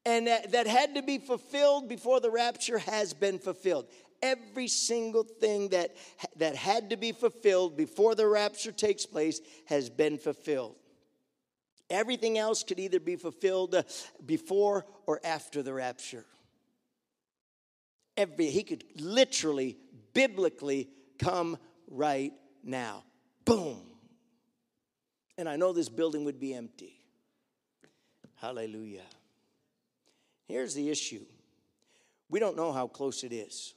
and 0.05 0.29
that, 0.29 0.53
that 0.53 0.69
had 0.69 0.95
to 0.95 1.03
be 1.03 1.19
fulfilled 1.19 1.89
before 1.89 2.21
the 2.21 2.31
rapture 2.31 2.79
has 2.79 3.13
been 3.13 3.41
fulfilled 3.41 3.89
every 4.23 4.69
single 4.69 5.25
thing 5.25 5.69
that, 5.71 5.95
that 6.37 6.57
had 6.57 6.91
to 6.91 6.97
be 6.97 7.13
fulfilled 7.13 7.77
before 7.77 8.15
the 8.15 8.27
rapture 8.27 8.73
takes 8.73 9.07
place 9.07 9.41
has 9.67 9.91
been 9.91 10.19
fulfilled. 10.19 10.77
Everything 11.89 12.37
else 12.37 12.65
could 12.65 12.81
either 12.81 12.99
be 12.99 13.17
fulfilled 13.17 13.75
uh, 13.75 13.83
before 14.25 14.87
or 15.07 15.21
after 15.25 15.63
the 15.63 15.73
rapture. 15.73 16.25
Every, 18.17 18.47
he 18.47 18.63
could 18.63 18.85
literally, 18.99 19.77
biblically 20.13 20.89
come 21.19 21.59
right 21.89 22.33
now. 22.65 23.05
Boom. 23.45 23.81
And 25.39 25.49
I 25.49 25.57
know 25.57 25.73
this 25.73 25.89
building 25.89 26.25
would 26.25 26.41
be 26.41 26.55
empty. 26.55 27.01
Hallelujah. 28.37 29.03
Here's 30.47 30.75
the 30.75 30.89
issue 30.89 31.25
we 32.29 32.41
don't 32.41 32.57
know 32.57 32.73
how 32.73 32.89
close 32.89 33.23
it 33.23 33.33
is. 33.33 33.75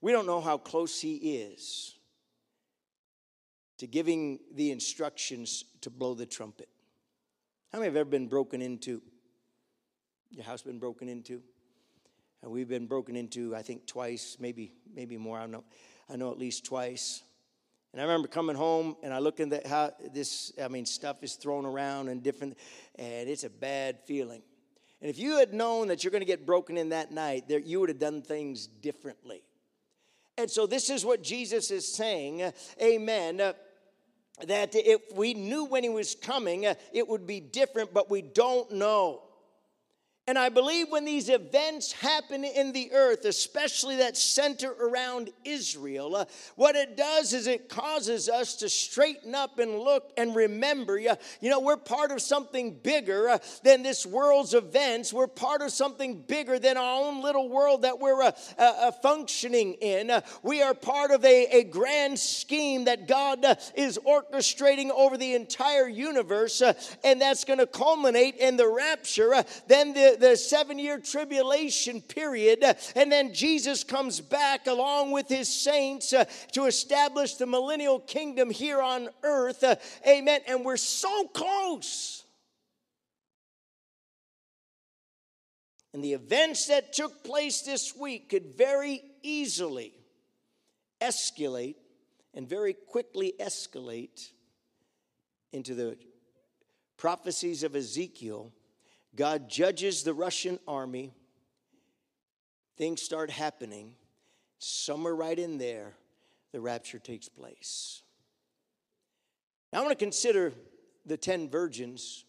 We 0.00 0.12
don't 0.12 0.26
know 0.26 0.40
how 0.40 0.58
close 0.58 1.00
he 1.00 1.16
is 1.16 1.96
to 3.78 3.86
giving 3.86 4.38
the 4.54 4.70
instructions 4.70 5.64
to 5.82 5.90
blow 5.90 6.14
the 6.14 6.26
trumpet. 6.26 6.68
How 7.72 7.78
many 7.78 7.88
have 7.88 7.96
ever 7.96 8.08
been 8.08 8.28
broken 8.28 8.62
into? 8.62 9.02
Your 10.30 10.44
house 10.44 10.62
been 10.62 10.78
broken 10.78 11.08
into? 11.08 11.42
And 12.42 12.52
we've 12.52 12.68
been 12.68 12.86
broken 12.86 13.16
into, 13.16 13.54
I 13.54 13.62
think, 13.62 13.86
twice, 13.86 14.36
maybe, 14.38 14.72
maybe 14.94 15.16
more. 15.16 15.38
I 15.38 15.46
know, 15.46 15.64
I 16.08 16.16
know 16.16 16.30
at 16.30 16.38
least 16.38 16.64
twice. 16.64 17.22
And 17.92 18.00
I 18.00 18.04
remember 18.04 18.28
coming 18.28 18.54
home 18.54 18.96
and 19.02 19.12
I 19.12 19.18
look 19.18 19.40
in 19.40 19.52
at 19.52 19.66
how 19.66 19.92
this, 20.12 20.52
I 20.62 20.68
mean, 20.68 20.86
stuff 20.86 21.22
is 21.22 21.34
thrown 21.34 21.64
around 21.64 22.08
and 22.08 22.22
different, 22.22 22.56
and 22.96 23.28
it's 23.28 23.44
a 23.44 23.50
bad 23.50 23.98
feeling. 24.06 24.42
And 25.00 25.10
if 25.10 25.18
you 25.18 25.38
had 25.38 25.54
known 25.54 25.88
that 25.88 26.04
you're 26.04 26.10
going 26.10 26.20
to 26.20 26.26
get 26.26 26.44
broken 26.44 26.76
in 26.76 26.90
that 26.90 27.12
night, 27.12 27.48
there, 27.48 27.58
you 27.58 27.80
would 27.80 27.88
have 27.88 27.98
done 27.98 28.22
things 28.22 28.66
differently. 28.66 29.42
And 30.36 30.50
so 30.50 30.66
this 30.66 30.90
is 30.90 31.04
what 31.04 31.22
Jesus 31.22 31.70
is 31.70 31.92
saying, 31.92 32.52
amen. 32.80 33.54
That 34.46 34.74
if 34.74 35.00
we 35.14 35.34
knew 35.34 35.64
when 35.64 35.82
he 35.82 35.88
was 35.88 36.14
coming, 36.14 36.66
uh, 36.66 36.74
it 36.92 37.08
would 37.08 37.26
be 37.26 37.40
different, 37.40 37.92
but 37.92 38.08
we 38.08 38.22
don't 38.22 38.70
know. 38.70 39.22
And 40.28 40.38
I 40.38 40.50
believe 40.50 40.90
when 40.90 41.06
these 41.06 41.30
events 41.30 41.90
happen 41.90 42.44
in 42.44 42.72
the 42.72 42.92
earth, 42.92 43.24
especially 43.24 43.96
that 43.96 44.14
center 44.14 44.70
around 44.72 45.30
Israel, 45.42 46.16
uh, 46.16 46.26
what 46.54 46.76
it 46.76 46.98
does 46.98 47.32
is 47.32 47.46
it 47.46 47.70
causes 47.70 48.28
us 48.28 48.56
to 48.56 48.68
straighten 48.68 49.34
up 49.34 49.58
and 49.58 49.78
look 49.78 50.12
and 50.18 50.36
remember, 50.36 50.98
you, 50.98 51.14
you 51.40 51.48
know, 51.48 51.60
we're 51.60 51.78
part 51.78 52.10
of 52.10 52.20
something 52.20 52.74
bigger 52.74 53.30
uh, 53.30 53.38
than 53.64 53.82
this 53.82 54.04
world's 54.04 54.52
events. 54.52 55.14
We're 55.14 55.28
part 55.28 55.62
of 55.62 55.72
something 55.72 56.20
bigger 56.20 56.58
than 56.58 56.76
our 56.76 57.06
own 57.06 57.22
little 57.22 57.48
world 57.48 57.80
that 57.82 57.98
we're 57.98 58.22
uh, 58.22 58.32
uh, 58.58 58.62
uh 58.62 58.92
functioning 58.92 59.76
in. 59.80 60.10
Uh, 60.10 60.20
we 60.42 60.60
are 60.60 60.74
part 60.74 61.10
of 61.10 61.24
a, 61.24 61.46
a 61.60 61.64
grand 61.64 62.18
scheme 62.18 62.84
that 62.84 63.08
God 63.08 63.46
is 63.74 63.98
orchestrating 64.06 64.90
over 64.90 65.16
the 65.16 65.34
entire 65.34 65.88
universe, 65.88 66.60
and 67.02 67.18
that's 67.18 67.44
going 67.44 67.60
to 67.60 67.66
culminate 67.66 68.34
in 68.34 68.58
the 68.58 68.68
rapture. 68.68 69.42
then 69.68 69.94
the 69.94 70.17
the 70.20 70.36
seven 70.36 70.78
year 70.78 70.98
tribulation 70.98 72.00
period, 72.00 72.64
and 72.94 73.10
then 73.10 73.32
Jesus 73.32 73.84
comes 73.84 74.20
back 74.20 74.66
along 74.66 75.12
with 75.12 75.28
his 75.28 75.48
saints 75.48 76.12
uh, 76.12 76.24
to 76.52 76.66
establish 76.66 77.34
the 77.34 77.46
millennial 77.46 78.00
kingdom 78.00 78.50
here 78.50 78.80
on 78.80 79.08
earth. 79.22 79.62
Uh, 79.64 79.76
amen. 80.06 80.40
And 80.46 80.64
we're 80.64 80.76
so 80.76 81.26
close. 81.28 82.24
And 85.92 86.04
the 86.04 86.12
events 86.12 86.66
that 86.66 86.92
took 86.92 87.24
place 87.24 87.62
this 87.62 87.94
week 87.96 88.28
could 88.30 88.54
very 88.56 89.02
easily 89.22 89.92
escalate 91.00 91.76
and 92.34 92.48
very 92.48 92.74
quickly 92.74 93.34
escalate 93.40 94.30
into 95.52 95.74
the 95.74 95.96
prophecies 96.96 97.62
of 97.62 97.74
Ezekiel 97.74 98.52
God 99.18 99.50
judges 99.50 100.04
the 100.04 100.14
Russian 100.14 100.60
army. 100.68 101.12
Things 102.76 103.02
start 103.02 103.32
happening. 103.32 103.96
Somewhere 104.60 105.14
right 105.14 105.36
in 105.36 105.58
there, 105.58 105.94
the 106.52 106.60
rapture 106.60 107.00
takes 107.00 107.28
place. 107.28 108.02
Now, 109.72 109.80
I 109.80 109.82
want 109.82 109.98
to 109.98 110.04
consider 110.04 110.52
the 111.04 111.16
10 111.16 111.50
virgins. 111.50 112.26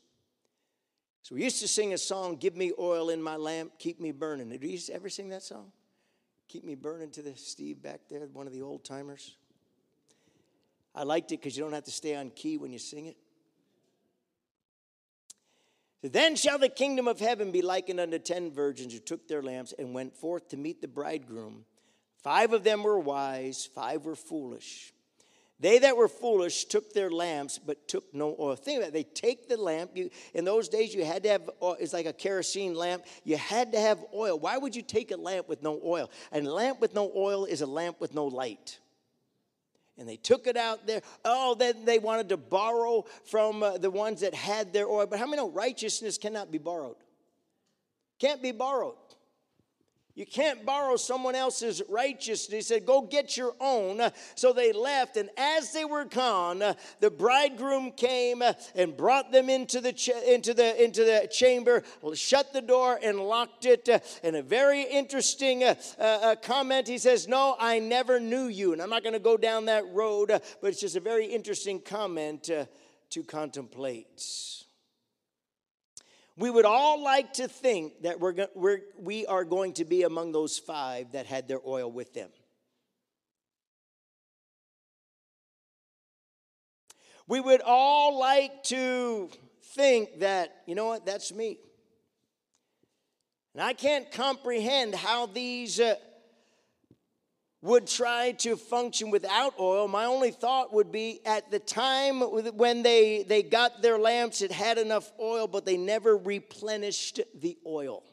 So, 1.22 1.36
we 1.36 1.44
used 1.44 1.62
to 1.62 1.68
sing 1.68 1.94
a 1.94 1.98
song, 1.98 2.38
Give 2.38 2.56
Me 2.56 2.72
Oil 2.80 3.12
in 3.12 3.22
My 3.22 3.36
Lamp, 3.36 3.74
Keep 3.78 4.00
Me 4.00 4.12
Burning. 4.12 4.50
Did 4.50 4.64
you 4.64 4.80
ever 4.92 5.10
sing 5.10 5.30
that 5.30 5.44
song? 5.44 5.72
Keep 6.48 6.64
Me 6.64 6.74
Burning 6.74 7.12
to 7.12 7.22
the 7.22 7.36
Steve 7.36 7.84
back 7.84 8.02
there, 8.10 8.22
one 8.34 8.48
of 8.48 8.54
the 8.54 8.64
old 8.64 8.84
timers. 8.84 9.36
I 10.96 11.04
liked 11.04 11.32
it 11.34 11.40
because 11.40 11.56
you 11.56 11.64
don't 11.64 11.74
have 11.74 11.84
to 11.84 11.92
stay 11.92 12.16
on 12.16 12.32
key 12.32 12.58
when 12.58 12.74
you 12.74 12.80
sing 12.80 13.06
it. 13.06 13.18
Then 16.02 16.36
shall 16.36 16.58
the 16.58 16.70
kingdom 16.70 17.08
of 17.08 17.20
heaven 17.20 17.52
be 17.52 17.62
likened 17.62 18.00
unto 18.00 18.20
ten 18.20 18.52
virgins 18.52 18.94
who 18.94 19.00
took 19.00 19.28
their 19.28 19.42
lamps 19.42 19.74
and 19.78 19.94
went 19.94 20.16
forth 20.16 20.48
to 20.50 20.58
meet 20.58 20.82
the 20.82 20.88
bridegroom. 20.88 21.66
Five 22.24 22.54
of 22.54 22.64
them 22.64 22.84
were 22.84 23.00
wise, 23.00 23.66
five 23.66 24.06
were 24.06 24.16
foolish. 24.16 24.94
They 25.62 25.80
that 25.80 25.98
were 25.98 26.08
foolish 26.08 26.66
took 26.66 26.94
their 26.94 27.10
lamps, 27.10 27.60
but 27.60 27.90
took 27.90 28.14
no 28.14 28.34
oil. 28.40 28.56
Think 28.56 28.78
about 28.78 28.90
it. 28.90 28.94
They 28.94 29.04
take 29.04 29.50
the 29.50 29.58
lamp. 29.58 29.92
You, 29.94 30.10
in 30.34 30.46
those 30.46 30.70
days, 30.70 30.94
you 30.94 31.04
had 31.04 31.24
to 31.24 31.30
have, 31.30 31.50
oil. 31.62 31.76
it's 31.82 31.92
like 31.92 32.06
a 32.06 32.14
kerosene 32.14 32.76
lamp. 32.76 33.04
You 33.26 33.36
had 33.36 33.74
to 33.74 33.80
have 33.80 34.00
oil. 34.14 34.40
Why 34.40 34.58
would 34.58 34.74
you 34.74 34.82
take 34.82 35.12
a 35.12 35.18
lamp 35.18 35.50
with 35.50 35.62
no 35.62 35.82
oil? 35.84 36.10
And 36.32 36.48
a 36.48 36.54
lamp 36.54 36.80
with 36.80 36.96
no 36.96 37.12
oil 37.14 37.44
is 37.44 37.60
a 37.60 37.66
lamp 37.66 38.00
with 38.00 38.14
no 38.14 38.26
light. 38.26 38.80
And 40.00 40.08
they 40.08 40.16
took 40.16 40.48
it 40.48 40.56
out 40.56 40.88
there. 40.88 41.02
Oh, 41.26 41.56
then 41.56 41.84
they 41.84 42.00
wanted 42.00 42.30
to 42.30 42.38
borrow 42.38 43.06
from 43.26 43.62
uh, 43.62 43.78
the 43.78 43.92
ones 43.92 44.22
that 44.22 44.34
had 44.34 44.72
their 44.72 44.88
oil. 44.88 45.06
But 45.06 45.20
how 45.20 45.26
many 45.26 45.38
know 45.38 45.50
righteousness 45.50 46.18
cannot 46.18 46.52
be 46.52 46.58
borrowed? 46.58 46.96
Can't 48.18 48.42
be 48.42 48.52
borrowed. 48.52 48.96
You 50.20 50.26
can't 50.26 50.66
borrow 50.66 50.98
someone 50.98 51.34
else's 51.34 51.82
righteousness. 51.88 52.54
He 52.54 52.62
said, 52.62 52.86
Go 52.86 53.04
get 53.04 53.38
your 53.38 53.56
own. 53.62 54.02
So 54.36 54.52
they 54.52 54.74
left, 54.74 55.16
and 55.16 55.30
as 55.38 55.72
they 55.72 55.86
were 55.86 56.04
gone, 56.04 56.62
the 57.00 57.10
bridegroom 57.10 57.94
came 57.94 58.44
and 58.76 58.98
brought 58.98 59.32
them 59.32 59.50
into 59.50 59.80
the, 59.80 59.94
into 60.28 60.54
the, 60.54 60.84
into 60.84 61.06
the 61.06 61.30
chamber, 61.32 61.84
shut 62.16 62.52
the 62.52 62.62
door, 62.62 63.00
and 63.02 63.18
locked 63.18 63.66
it. 63.66 63.88
And 64.22 64.36
a 64.36 64.44
very 64.44 64.84
interesting 64.84 65.64
uh, 65.64 65.76
uh, 65.98 66.36
comment 66.36 66.90
he 66.90 66.98
says, 66.98 67.30
No, 67.30 67.56
I 67.58 67.80
never 67.80 68.20
knew 68.20 68.48
you. 68.48 68.74
And 68.74 68.82
I'm 68.82 68.90
not 68.90 69.04
going 69.04 69.14
to 69.14 69.20
go 69.20 69.38
down 69.38 69.68
that 69.68 69.88
road, 69.94 70.28
but 70.28 70.68
it's 70.68 70.82
just 70.82 70.98
a 70.98 71.00
very 71.00 71.28
interesting 71.28 71.80
comment 71.80 72.50
uh, 72.50 72.66
to 73.12 73.24
contemplate. 73.24 74.66
We 76.40 76.50
would 76.50 76.64
all 76.64 77.04
like 77.04 77.34
to 77.34 77.50
think 77.50 78.04
that 78.04 78.22
we're, 78.22 78.48
we're, 78.56 78.80
we 78.98 79.26
are 79.26 79.44
going 79.44 79.74
to 79.74 79.84
be 79.84 80.04
among 80.04 80.32
those 80.32 80.58
five 80.58 81.12
that 81.12 81.26
had 81.26 81.50
their 81.50 81.60
oil 81.68 81.92
with 81.92 82.14
them. 82.14 82.30
We 87.28 87.42
would 87.42 87.60
all 87.60 88.18
like 88.18 88.64
to 88.66 89.30
think 89.76 90.22
that, 90.22 90.56
you 90.66 90.76
know 90.76 90.88
what, 90.88 91.06
that's 91.06 91.34
me. 91.34 91.58
And 93.54 93.62
I 93.62 93.74
can't 93.74 94.10
comprehend 94.10 94.96
how 94.96 95.26
these 95.26 95.82
uh, 95.82 95.96
would 97.62 97.88
try 97.88 98.32
to 98.32 98.56
function 98.56 99.12
without 99.12 99.54
oil, 99.60 99.88
my 99.88 100.06
only 100.06 100.32
thought 100.32 100.74
would 100.74 100.92
be 100.92 101.20
at 101.26 101.52
the 101.52 101.60
time 101.60 102.22
when 102.22 102.84
they, 102.84 103.24
they 103.24 103.44
got 103.44 103.82
their 103.82 103.98
lamps, 103.98 104.42
it 104.42 104.52
had 104.52 104.78
enough 104.78 105.12
oil, 105.20 105.46
but 105.48 105.66
they 105.66 105.76
never 105.76 106.16
replenished 106.16 107.20
the 107.36 107.58
oil. 107.66 108.04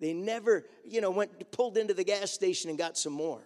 They 0.00 0.12
never, 0.12 0.66
you 0.84 1.00
know, 1.00 1.10
went 1.10 1.50
pulled 1.50 1.78
into 1.78 1.94
the 1.94 2.04
gas 2.04 2.30
station 2.30 2.68
and 2.68 2.78
got 2.78 2.98
some 2.98 3.12
more. 3.12 3.40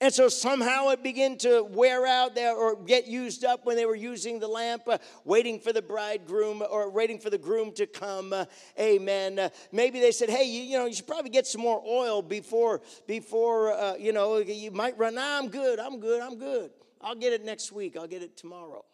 And 0.00 0.12
so 0.12 0.28
somehow 0.28 0.88
it 0.88 1.02
began 1.02 1.36
to 1.38 1.62
wear 1.62 2.06
out 2.06 2.34
there 2.34 2.54
or 2.54 2.76
get 2.76 3.06
used 3.06 3.44
up 3.44 3.64
when 3.64 3.76
they 3.76 3.86
were 3.86 3.94
using 3.94 4.38
the 4.40 4.48
lamp, 4.48 4.82
uh, 4.88 4.98
waiting 5.24 5.60
for 5.60 5.72
the 5.72 5.82
bridegroom 5.82 6.62
or 6.68 6.90
waiting 6.90 7.18
for 7.18 7.30
the 7.30 7.38
groom 7.38 7.72
to 7.72 7.86
come. 7.86 8.32
Uh, 8.32 8.44
amen. 8.78 9.38
Uh, 9.38 9.48
maybe 9.72 10.00
they 10.00 10.12
said, 10.12 10.28
hey, 10.28 10.44
you, 10.44 10.62
you, 10.62 10.78
know, 10.78 10.86
you 10.86 10.94
should 10.94 11.06
probably 11.06 11.30
get 11.30 11.46
some 11.46 11.60
more 11.60 11.82
oil 11.86 12.22
before, 12.22 12.82
before 13.06 13.72
uh, 13.72 13.94
you 13.96 14.12
know, 14.12 14.38
you 14.38 14.70
might 14.70 14.98
run. 14.98 15.14
Nah, 15.14 15.38
I'm 15.38 15.48
good. 15.48 15.78
I'm 15.78 16.00
good. 16.00 16.20
I'm 16.20 16.38
good. 16.38 16.70
I'll 17.00 17.14
get 17.14 17.32
it 17.32 17.44
next 17.44 17.70
week. 17.70 17.96
I'll 17.96 18.08
get 18.08 18.22
it 18.22 18.36
tomorrow. 18.36 18.84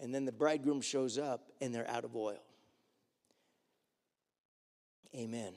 And 0.00 0.14
then 0.14 0.24
the 0.24 0.32
bridegroom 0.32 0.80
shows 0.80 1.18
up 1.18 1.52
and 1.60 1.74
they're 1.74 1.88
out 1.88 2.04
of 2.04 2.16
oil. 2.16 2.42
Amen. 5.14 5.52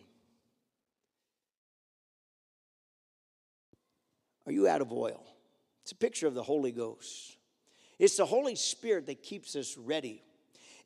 Are 4.45 4.51
you 4.51 4.67
out 4.67 4.81
of 4.81 4.91
oil? 4.91 5.23
It's 5.84 5.91
a 5.91 5.95
picture 5.95 6.27
of 6.27 6.34
the 6.34 6.43
Holy 6.43 6.71
Ghost. 6.71 7.38
It's 7.99 8.17
the 8.17 8.25
Holy 8.25 8.55
Spirit 8.55 9.08
that 9.08 9.23
keeps 9.23 9.55
us 9.55 9.77
ready. 9.77 10.21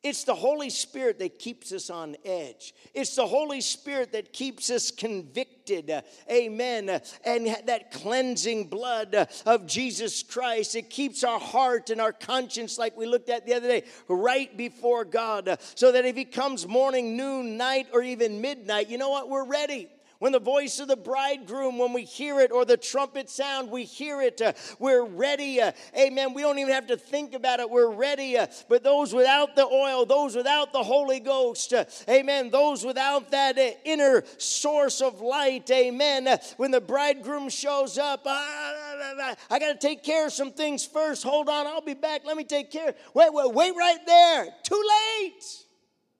It's 0.02 0.24
the 0.24 0.36
Holy 0.36 0.70
Spirit 0.70 1.20
that 1.20 1.40
keeps 1.40 1.74
us 1.74 1.90
on 1.90 2.16
edge. 2.24 2.74
It's 2.94 3.16
the 3.16 3.28
Holy 3.28 3.60
Spirit 3.60 4.14
that 4.14 4.32
keeps 4.32 4.70
us 4.70 4.92
convicted. 4.92 5.92
Amen. 6.32 7.02
And 7.26 7.48
that 7.66 7.92
cleansing 7.92 8.68
blood 8.68 9.28
of 9.46 9.68
Jesus 9.68 10.24
Christ, 10.24 10.76
it 10.76 10.90
keeps 10.90 11.26
our 11.26 11.40
heart 11.40 11.90
and 11.90 12.00
our 12.00 12.14
conscience, 12.14 12.78
like 12.78 12.96
we 12.96 13.08
looked 13.08 13.30
at 13.30 13.46
the 13.46 13.54
other 13.56 13.68
day, 13.68 13.84
right 14.08 14.56
before 14.56 15.04
God. 15.04 15.58
So 15.76 15.92
that 15.92 16.06
if 16.06 16.16
He 16.16 16.24
comes 16.24 16.66
morning, 16.66 17.18
noon, 17.18 17.58
night, 17.58 17.88
or 17.92 18.02
even 18.02 18.40
midnight, 18.40 18.90
you 18.90 18.98
know 18.98 19.10
what? 19.10 19.30
We're 19.30 19.46
ready. 19.46 19.90
When 20.20 20.34
the 20.34 20.40
voice 20.40 20.80
of 20.80 20.90
the 20.90 20.98
bridegroom, 20.98 21.78
when 21.78 21.94
we 21.94 22.04
hear 22.04 22.42
it, 22.42 22.52
or 22.52 22.66
the 22.66 22.76
trumpet 22.76 23.30
sound, 23.30 23.72
we 23.72 23.86
hear 23.86 24.22
it, 24.22 24.42
uh, 24.42 24.52
we're 24.78 25.06
ready. 25.06 25.62
Uh, 25.62 25.72
amen. 25.98 26.34
We 26.34 26.42
don't 26.42 26.60
even 26.60 26.74
have 26.74 26.88
to 26.88 26.98
think 26.98 27.34
about 27.34 27.62
it. 27.62 27.70
We're 27.70 27.92
ready. 27.92 28.38
Uh, 28.38 28.48
but 28.68 28.84
those 28.84 29.14
without 29.14 29.56
the 29.56 29.66
oil, 29.66 30.06
those 30.06 30.36
without 30.36 30.74
the 30.74 30.84
Holy 30.84 31.22
Ghost, 31.22 31.72
uh, 31.72 31.86
amen, 32.10 32.50
those 32.50 32.84
without 32.84 33.32
that 33.32 33.58
uh, 33.58 33.72
inner 33.86 34.26
source 34.38 35.02
of 35.02 35.22
light, 35.22 35.72
amen, 35.72 36.28
uh, 36.28 36.38
when 36.58 36.72
the 36.72 36.82
bridegroom 36.82 37.48
shows 37.48 37.98
up, 37.98 38.24
ah, 38.26 39.36
I 39.50 39.58
got 39.58 39.80
to 39.80 39.88
take 39.88 40.04
care 40.04 40.28
of 40.28 40.34
some 40.34 40.52
things 40.52 40.86
first. 40.86 41.24
Hold 41.24 41.48
on, 41.48 41.66
I'll 41.66 41.80
be 41.80 41.94
back. 41.94 42.26
Let 42.26 42.36
me 42.36 42.44
take 42.44 42.72
care. 42.72 42.94
Wait, 43.14 43.34
wait, 43.34 43.54
wait 43.54 43.74
right 43.74 44.06
there. 44.06 44.48
Too 44.64 44.84
late. 45.22 45.44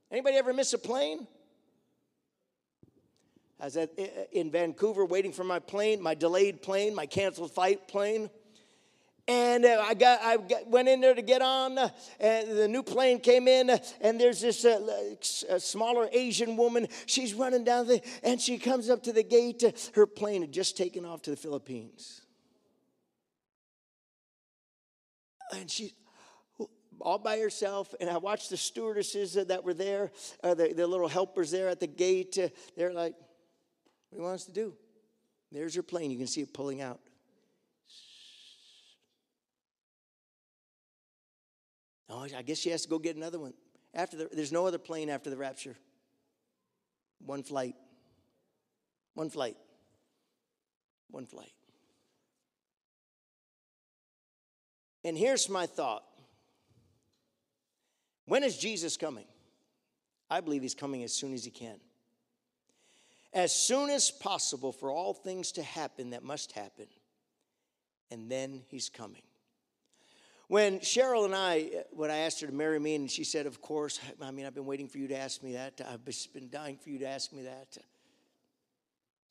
Anybody 0.10 0.38
ever 0.38 0.54
miss 0.54 0.72
a 0.72 0.78
plane? 0.78 1.28
I 3.60 3.66
was 3.66 3.78
at, 3.78 3.92
in 4.32 4.52
Vancouver 4.52 5.06
waiting 5.06 5.34
for 5.34 5.44
my 5.44 5.60
plane, 5.60 6.02
my 6.02 6.16
delayed 6.16 6.62
plane, 6.62 6.96
my 6.96 7.06
canceled 7.06 7.54
flight 7.54 7.88
plane. 7.88 8.30
And 9.28 9.64
uh, 9.64 9.84
I 9.86 9.94
got, 9.94 10.22
I 10.24 10.38
got, 10.38 10.68
went 10.68 10.88
in 10.88 11.02
there 11.02 11.14
to 11.14 11.22
get 11.22 11.44
on, 11.44 11.78
and 11.78 12.58
the 12.58 12.68
new 12.68 12.82
plane 12.82 13.20
came 13.20 13.48
in, 13.48 13.70
and 14.02 14.20
there's 14.20 14.42
this 14.42 14.66
uh, 14.66 15.60
smaller 15.60 16.10
Asian 16.12 16.58
woman. 16.58 16.88
She's 17.06 17.36
running 17.36 17.64
down 17.64 17.86
the, 17.86 18.02
and 18.24 18.42
she 18.42 18.58
comes 18.58 18.90
up 18.90 19.04
to 19.04 19.14
the 19.14 19.22
gate. 19.22 19.92
her 19.94 20.08
plane 20.08 20.42
had 20.42 20.52
just 20.52 20.78
taken 20.78 21.06
off 21.06 21.22
to 21.24 21.30
the 21.30 21.38
Philippines, 21.38 22.22
and 25.54 25.70
she, 25.70 25.94
all 27.00 27.20
by 27.20 27.38
herself. 27.38 27.94
And 28.02 28.10
I 28.10 28.18
watched 28.18 28.50
the 28.50 28.58
stewardesses 28.58 29.36
that 29.36 29.64
were 29.64 29.76
there, 29.76 30.12
uh, 30.44 30.56
the, 30.56 30.74
the 30.74 30.88
little 30.88 31.08
helpers 31.08 31.52
there 31.52 31.70
at 31.70 31.80
the 31.80 31.88
gate. 31.88 32.36
Uh, 32.42 32.50
they're 32.76 32.94
like, 32.94 33.14
what 34.10 34.18
do 34.18 34.22
you 34.22 34.24
want 34.24 34.36
us 34.36 34.46
to 34.46 34.52
do? 34.52 34.74
There's 35.52 35.76
your 35.76 35.84
plane. 35.84 36.12
You 36.12 36.18
can 36.18 36.28
see 36.28 36.42
it 36.42 36.54
pulling 36.54 36.82
out. 36.82 37.00
Oh, 42.10 42.26
I 42.36 42.42
guess 42.42 42.58
she 42.58 42.72
has 42.72 42.84
to 42.84 42.90
go 42.90 42.98
get 42.98 43.16
another 43.16 43.40
one. 43.40 43.54
After 43.94 44.18
the, 44.18 44.30
there's 44.32 44.52
no 44.52 44.66
other 44.66 44.80
plane 44.80 45.10
after 45.10 45.30
the 45.30 45.38
rapture. 45.38 45.76
One 47.24 47.44
flight. 47.44 47.76
One 49.14 49.30
flight. 49.30 49.58
One 51.12 51.26
flight. 51.26 51.52
And 55.04 55.18
here's 55.18 55.50
my 55.50 55.66
thought. 55.66 56.04
When 58.26 58.44
is 58.44 58.58
Jesus 58.58 58.98
coming? 58.98 59.26
I 60.30 60.42
believe 60.42 60.62
he's 60.62 60.76
coming 60.76 61.04
as 61.04 61.14
soon 61.14 61.34
as 61.34 61.44
he 61.44 61.52
can 61.52 61.80
as 63.34 63.56
soon 63.56 63.90
as 63.90 64.12
possible 64.12 64.72
for 64.72 64.92
all 64.92 65.14
things 65.14 65.52
to 65.54 65.64
happen 65.64 66.12
that 66.12 66.24
must 66.24 66.52
happen. 66.54 66.88
And 68.12 68.30
then 68.30 68.64
he's 68.70 68.90
coming. 68.90 69.22
When 70.48 70.80
Cheryl 70.80 71.26
and 71.26 71.36
I, 71.36 71.70
when 71.92 72.10
I 72.10 72.18
asked 72.20 72.42
her 72.42 72.48
to 72.48 72.54
marry 72.54 72.80
me, 72.80 72.96
and 72.96 73.10
she 73.10 73.24
said, 73.24 73.46
Of 73.46 73.62
course, 73.62 74.00
I 74.20 74.32
mean, 74.32 74.48
I've 74.48 74.56
been 74.56 74.66
waiting 74.66 74.88
for 74.88 74.98
you 74.98 75.08
to 75.10 75.16
ask 75.16 75.44
me 75.44 75.54
that. 75.54 75.80
I've 75.88 76.04
been 76.34 76.50
dying 76.50 76.78
for 76.78 76.90
you 76.90 76.98
to 77.00 77.08
ask 77.08 77.32
me 77.32 77.44
that. 77.44 77.78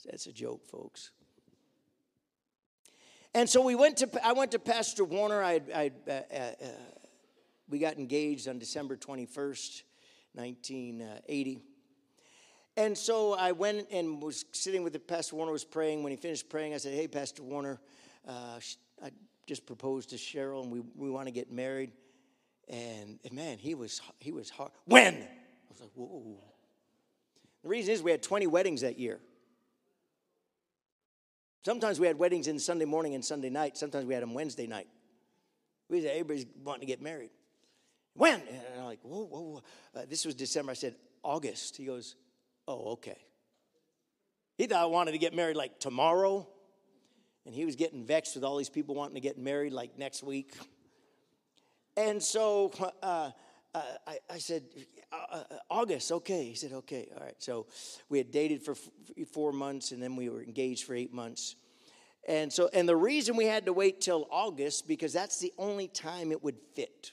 That's 0.05 0.27
a 0.27 0.33
joke, 0.33 0.65
folks. 0.65 1.11
And 3.35 3.51
so 3.51 3.63
we 3.63 3.75
went 3.75 3.97
to, 3.99 4.09
I 4.25 4.33
went 4.33 4.53
to 4.53 4.61
Pastor 4.61 5.05
Warner. 5.05 5.43
I, 5.43 5.61
I 5.75 5.91
uh, 6.09 6.13
uh, 6.13 6.37
uh, 6.37 6.67
we 7.69 7.79
got 7.81 7.99
engaged 7.99 8.49
on 8.49 8.61
December 8.61 8.97
21st, 8.97 9.83
1980. 10.35 11.61
And 12.79 12.97
so 12.97 13.35
I 13.35 13.51
went 13.51 13.89
and 13.91 14.23
was 14.23 14.45
sitting 14.53 14.85
with 14.85 14.93
the 14.93 15.01
Pastor 15.01 15.35
Warner 15.35 15.51
was 15.51 15.65
praying. 15.65 16.05
When 16.05 16.13
he 16.13 16.17
finished 16.17 16.49
praying, 16.49 16.75
I 16.75 16.77
said, 16.77 16.95
"Hey, 16.95 17.09
Pastor 17.09 17.43
Warner, 17.43 17.81
uh, 18.25 18.61
I 19.03 19.11
just 19.49 19.67
proposed 19.67 20.11
to 20.11 20.17
Cheryl, 20.17 20.63
and 20.63 20.71
we, 20.71 20.83
we 20.95 21.11
want 21.11 21.27
to 21.27 21.33
get 21.33 21.51
married." 21.51 21.91
And, 22.69 23.19
and, 23.25 23.33
man, 23.33 23.59
he 23.59 23.75
was 23.75 24.01
he 24.21 24.31
was 24.31 24.49
hard. 24.49 24.71
When? 24.85 25.15
I 25.15 25.69
was 25.69 25.81
like, 25.81 25.91
"Whoa!" 25.97 26.39
The 27.65 27.69
reason 27.69 27.95
is 27.95 28.01
we 28.01 28.13
had 28.13 28.23
20 28.23 28.47
weddings 28.47 28.83
that 28.83 28.97
year. 28.97 29.19
Sometimes 31.65 31.99
we 31.99 32.07
had 32.07 32.17
weddings 32.17 32.47
in 32.47 32.61
Sunday 32.61 32.85
morning 32.85 33.17
and 33.17 33.25
Sunday 33.25 33.51
night. 33.51 33.77
Sometimes 33.77 34.07
we 34.07 34.15
had 34.15 34.23
them 34.23 34.35
Wednesday 34.35 34.69
night. 34.69 34.87
We 35.89 36.01
said 36.03 36.13
everybody's 36.13 36.47
wanting 36.63 36.83
to 36.83 36.87
get 36.87 37.03
married. 37.03 37.31
When? 38.15 38.41
And 38.41 38.63
I'm 38.79 38.85
like, 38.85 39.01
whoa, 39.03 39.25
whoa, 39.25 39.41
whoa. 39.41 39.63
Uh, 39.97 40.05
this 40.09 40.25
was 40.25 40.37
December. 40.37 40.71
I 40.71 40.75
said, 40.75 40.95
August. 41.25 41.77
He 41.77 41.85
goes, 41.85 42.15
Oh, 42.69 42.93
okay. 42.93 43.17
He 44.59 44.67
thought 44.67 44.83
I 44.83 44.87
wanted 44.87 45.13
to 45.13 45.19
get 45.19 45.35
married 45.35 45.57
like 45.57 45.81
tomorrow. 45.81 46.47
And 47.47 47.55
he 47.55 47.65
was 47.65 47.77
getting 47.77 48.05
vexed 48.05 48.35
with 48.35 48.45
all 48.45 48.59
these 48.59 48.69
people 48.69 48.95
wanting 48.95 49.15
to 49.15 49.23
get 49.23 49.39
married 49.39 49.73
like 49.73 49.97
next 49.97 50.23
week. 50.23 50.55
And 51.97 52.23
so 52.23 52.71
uh, 53.03 53.31
uh, 53.75 53.83
I, 54.07 54.19
I, 54.31 54.39
said, 54.39 54.65
uh, 55.11 55.37
uh, 55.37 55.45
August, 55.71 56.13
okay. 56.13 56.45
He 56.45 56.55
said, 56.55 56.73
okay, 56.73 57.09
all 57.17 57.25
right. 57.25 57.35
So 57.39 57.69
we 58.11 58.19
had 58.19 58.31
dated 58.31 58.63
for 58.63 58.73
f- 58.73 59.29
four 59.33 59.51
months 59.51 59.93
and 59.93 60.03
then 60.03 60.15
we 60.15 60.29
were 60.29 60.43
engaged 60.43 60.85
for 60.85 60.95
eight 60.95 61.13
months. 61.13 61.57
And 62.29 62.53
so, 62.53 62.69
and 62.75 62.87
the 62.87 62.97
reason 62.97 63.35
we 63.35 63.47
had 63.47 63.65
to 63.65 63.73
wait 63.73 64.03
till 64.03 64.29
August 64.31 64.87
because 64.87 65.15
that's 65.15 65.39
the 65.39 65.55
only 65.57 65.89
time 65.89 66.33
it 66.33 66.45
would 66.45 66.59
fit. 66.75 67.13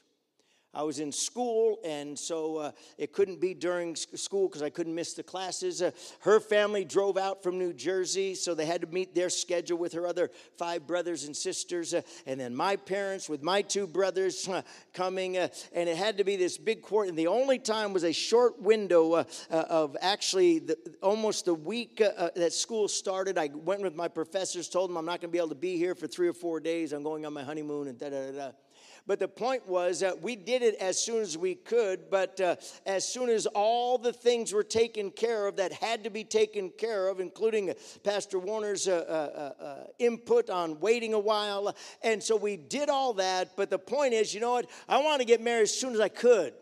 I 0.76 0.82
was 0.82 0.98
in 0.98 1.10
school, 1.10 1.78
and 1.82 2.18
so 2.18 2.58
uh, 2.58 2.72
it 2.98 3.14
couldn't 3.14 3.40
be 3.40 3.54
during 3.54 3.96
school 3.96 4.46
because 4.46 4.60
I 4.60 4.68
couldn't 4.68 4.94
miss 4.94 5.14
the 5.14 5.22
classes. 5.22 5.80
Uh, 5.80 5.90
her 6.20 6.38
family 6.38 6.84
drove 6.84 7.16
out 7.16 7.42
from 7.42 7.58
New 7.58 7.72
Jersey, 7.72 8.34
so 8.34 8.54
they 8.54 8.66
had 8.66 8.82
to 8.82 8.86
meet 8.88 9.14
their 9.14 9.30
schedule 9.30 9.78
with 9.78 9.94
her 9.94 10.06
other 10.06 10.30
five 10.58 10.86
brothers 10.86 11.24
and 11.24 11.34
sisters. 11.34 11.94
Uh, 11.94 12.02
and 12.26 12.38
then 12.38 12.54
my 12.54 12.76
parents 12.76 13.26
with 13.26 13.42
my 13.42 13.62
two 13.62 13.86
brothers 13.86 14.46
uh, 14.48 14.60
coming, 14.92 15.38
uh, 15.38 15.48
and 15.72 15.88
it 15.88 15.96
had 15.96 16.18
to 16.18 16.24
be 16.24 16.36
this 16.36 16.58
big 16.58 16.82
court. 16.82 17.08
And 17.08 17.16
the 17.16 17.28
only 17.28 17.58
time 17.58 17.94
was 17.94 18.04
a 18.04 18.12
short 18.12 18.60
window 18.60 19.14
uh, 19.14 19.24
of 19.50 19.96
actually 20.02 20.58
the, 20.58 20.76
almost 21.02 21.46
the 21.46 21.54
week 21.54 21.96
that 21.96 22.52
school 22.52 22.86
started. 22.86 23.38
I 23.38 23.48
went 23.54 23.80
with 23.80 23.96
my 23.96 24.08
professors, 24.08 24.68
told 24.68 24.90
them 24.90 24.98
I'm 24.98 25.06
not 25.06 25.22
going 25.22 25.30
to 25.30 25.32
be 25.32 25.38
able 25.38 25.48
to 25.48 25.54
be 25.54 25.78
here 25.78 25.94
for 25.94 26.06
three 26.06 26.28
or 26.28 26.34
four 26.34 26.60
days. 26.60 26.92
I'm 26.92 27.02
going 27.02 27.24
on 27.24 27.32
my 27.32 27.44
honeymoon, 27.44 27.88
and 27.88 27.98
da 27.98 28.10
da 28.10 28.30
da. 28.30 28.65
But 29.06 29.20
the 29.20 29.28
point 29.28 29.68
was 29.68 30.00
that 30.00 30.20
we 30.20 30.34
did 30.34 30.62
it 30.62 30.74
as 30.76 30.98
soon 30.98 31.22
as 31.22 31.38
we 31.38 31.54
could, 31.54 32.10
but 32.10 32.40
uh, 32.40 32.56
as 32.86 33.06
soon 33.06 33.28
as 33.28 33.46
all 33.46 33.98
the 33.98 34.12
things 34.12 34.52
were 34.52 34.64
taken 34.64 35.12
care 35.12 35.46
of 35.46 35.56
that 35.56 35.72
had 35.72 36.02
to 36.04 36.10
be 36.10 36.24
taken 36.24 36.70
care 36.70 37.06
of, 37.06 37.20
including 37.20 37.72
Pastor 38.02 38.40
Warner's 38.40 38.88
uh, 38.88 39.52
uh, 39.60 39.64
uh, 39.64 39.84
input 40.00 40.50
on 40.50 40.80
waiting 40.80 41.14
a 41.14 41.20
while. 41.20 41.74
And 42.02 42.20
so 42.20 42.34
we 42.34 42.56
did 42.56 42.88
all 42.88 43.12
that. 43.14 43.56
But 43.56 43.70
the 43.70 43.78
point 43.78 44.12
is, 44.12 44.34
you 44.34 44.40
know 44.40 44.52
what? 44.52 44.68
I 44.88 45.00
want 45.02 45.20
to 45.20 45.26
get 45.26 45.40
married 45.40 45.62
as 45.62 45.78
soon 45.78 45.94
as 45.94 46.00
I 46.00 46.08
could. 46.08 46.52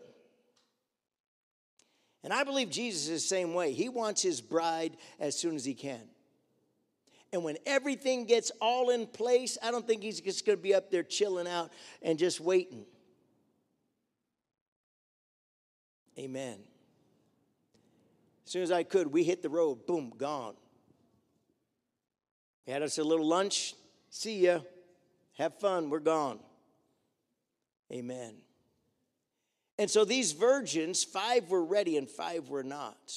And 2.23 2.31
I 2.31 2.43
believe 2.43 2.69
Jesus 2.69 3.07
is 3.09 3.23
the 3.23 3.27
same 3.27 3.55
way. 3.55 3.73
He 3.73 3.89
wants 3.89 4.21
his 4.21 4.41
bride 4.41 4.97
as 5.19 5.37
soon 5.37 5.55
as 5.55 5.65
he 5.65 5.73
can. 5.73 6.01
And 7.35 7.43
when 7.43 7.57
everything 7.65 8.23
gets 8.23 8.49
all 8.61 8.91
in 8.91 9.07
place, 9.07 9.57
I 9.61 9.69
don't 9.69 9.85
think 9.85 10.01
he's 10.01 10.21
just 10.21 10.45
going 10.45 10.57
to 10.57 10.63
be 10.63 10.73
up 10.73 10.89
there 10.89 11.03
chilling 11.03 11.49
out 11.49 11.69
and 12.01 12.17
just 12.17 12.39
waiting. 12.39 12.85
Amen. 16.17 16.59
As 18.45 18.51
soon 18.53 18.63
as 18.63 18.71
I 18.71 18.83
could, 18.83 19.07
we 19.11 19.25
hit 19.25 19.41
the 19.41 19.49
road, 19.49 19.85
boom, 19.85 20.13
gone. 20.17 20.53
We 22.65 22.71
had 22.71 22.81
us 22.81 22.99
a 22.99 23.03
little 23.03 23.27
lunch. 23.27 23.75
See 24.09 24.45
ya. 24.45 24.59
Have 25.37 25.59
fun. 25.59 25.89
We're 25.89 25.99
gone. 25.99 26.39
Amen. 27.91 28.35
And 29.77 29.91
so 29.91 30.05
these 30.05 30.31
virgins, 30.31 31.03
five 31.03 31.49
were 31.49 31.65
ready 31.65 31.97
and 31.97 32.09
five 32.09 32.47
were 32.47 32.63
not. 32.63 33.11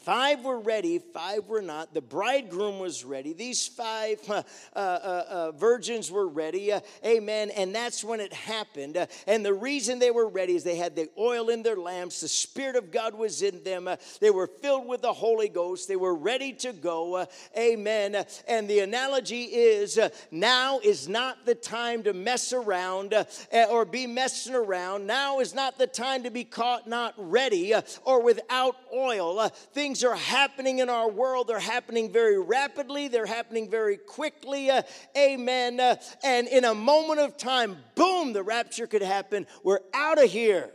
Five 0.00 0.44
were 0.44 0.58
ready, 0.58 0.98
five 0.98 1.46
were 1.46 1.60
not. 1.60 1.92
The 1.92 2.00
bridegroom 2.00 2.78
was 2.78 3.04
ready. 3.04 3.34
These 3.34 3.68
five 3.68 4.18
uh, 4.30 4.42
uh, 4.74 4.78
uh, 4.78 5.52
virgins 5.52 6.10
were 6.10 6.26
ready. 6.26 6.72
Uh, 6.72 6.80
amen. 7.04 7.50
And 7.50 7.74
that's 7.74 8.02
when 8.02 8.18
it 8.18 8.32
happened. 8.32 8.96
Uh, 8.96 9.06
and 9.26 9.44
the 9.44 9.52
reason 9.52 9.98
they 9.98 10.10
were 10.10 10.26
ready 10.26 10.56
is 10.56 10.64
they 10.64 10.76
had 10.76 10.96
the 10.96 11.10
oil 11.18 11.50
in 11.50 11.62
their 11.62 11.76
lamps. 11.76 12.22
The 12.22 12.28
Spirit 12.28 12.76
of 12.76 12.90
God 12.90 13.14
was 13.14 13.42
in 13.42 13.62
them. 13.62 13.88
Uh, 13.88 13.96
they 14.20 14.30
were 14.30 14.46
filled 14.46 14.88
with 14.88 15.02
the 15.02 15.12
Holy 15.12 15.50
Ghost. 15.50 15.86
They 15.86 15.96
were 15.96 16.14
ready 16.14 16.54
to 16.54 16.72
go. 16.72 17.26
amen. 17.54 18.24
And 18.48 18.70
the 18.70 18.78
analogy 18.78 19.42
is 19.42 19.98
now 20.30 20.78
is 20.82 21.08
not 21.08 21.44
the 21.44 21.54
time 21.54 22.04
to 22.04 22.14
mess 22.14 22.54
around 22.54 23.14
or 23.52 23.84
be 23.84 24.06
messing 24.06 24.54
around. 24.54 25.06
Now 25.06 25.40
is 25.40 25.54
not 25.54 25.76
the 25.76 25.86
time 25.86 26.22
to 26.22 26.30
be 26.30 26.44
caught 26.44 26.88
not 26.88 27.12
ready 27.18 27.74
or 28.04 28.22
without 28.22 28.76
oil. 28.94 29.50
things 29.72 29.89
things 29.90 30.04
are 30.04 30.14
happening 30.14 30.78
in 30.78 30.88
our 30.88 31.10
world. 31.10 31.48
They're 31.48 31.58
happening 31.58 32.12
very 32.12 32.38
rapidly, 32.38 33.08
they're 33.08 33.26
happening 33.26 33.68
very 33.68 33.96
quickly. 33.96 34.70
Uh, 34.70 34.82
amen. 35.18 35.80
Uh, 35.80 35.96
and 36.22 36.46
in 36.46 36.64
a 36.64 36.76
moment 36.76 37.18
of 37.18 37.36
time, 37.36 37.76
boom, 37.96 38.32
the 38.32 38.44
rapture 38.44 38.86
could 38.86 39.02
happen. 39.02 39.48
We're 39.64 39.80
out 39.92 40.22
of 40.22 40.30
here. 40.30 40.70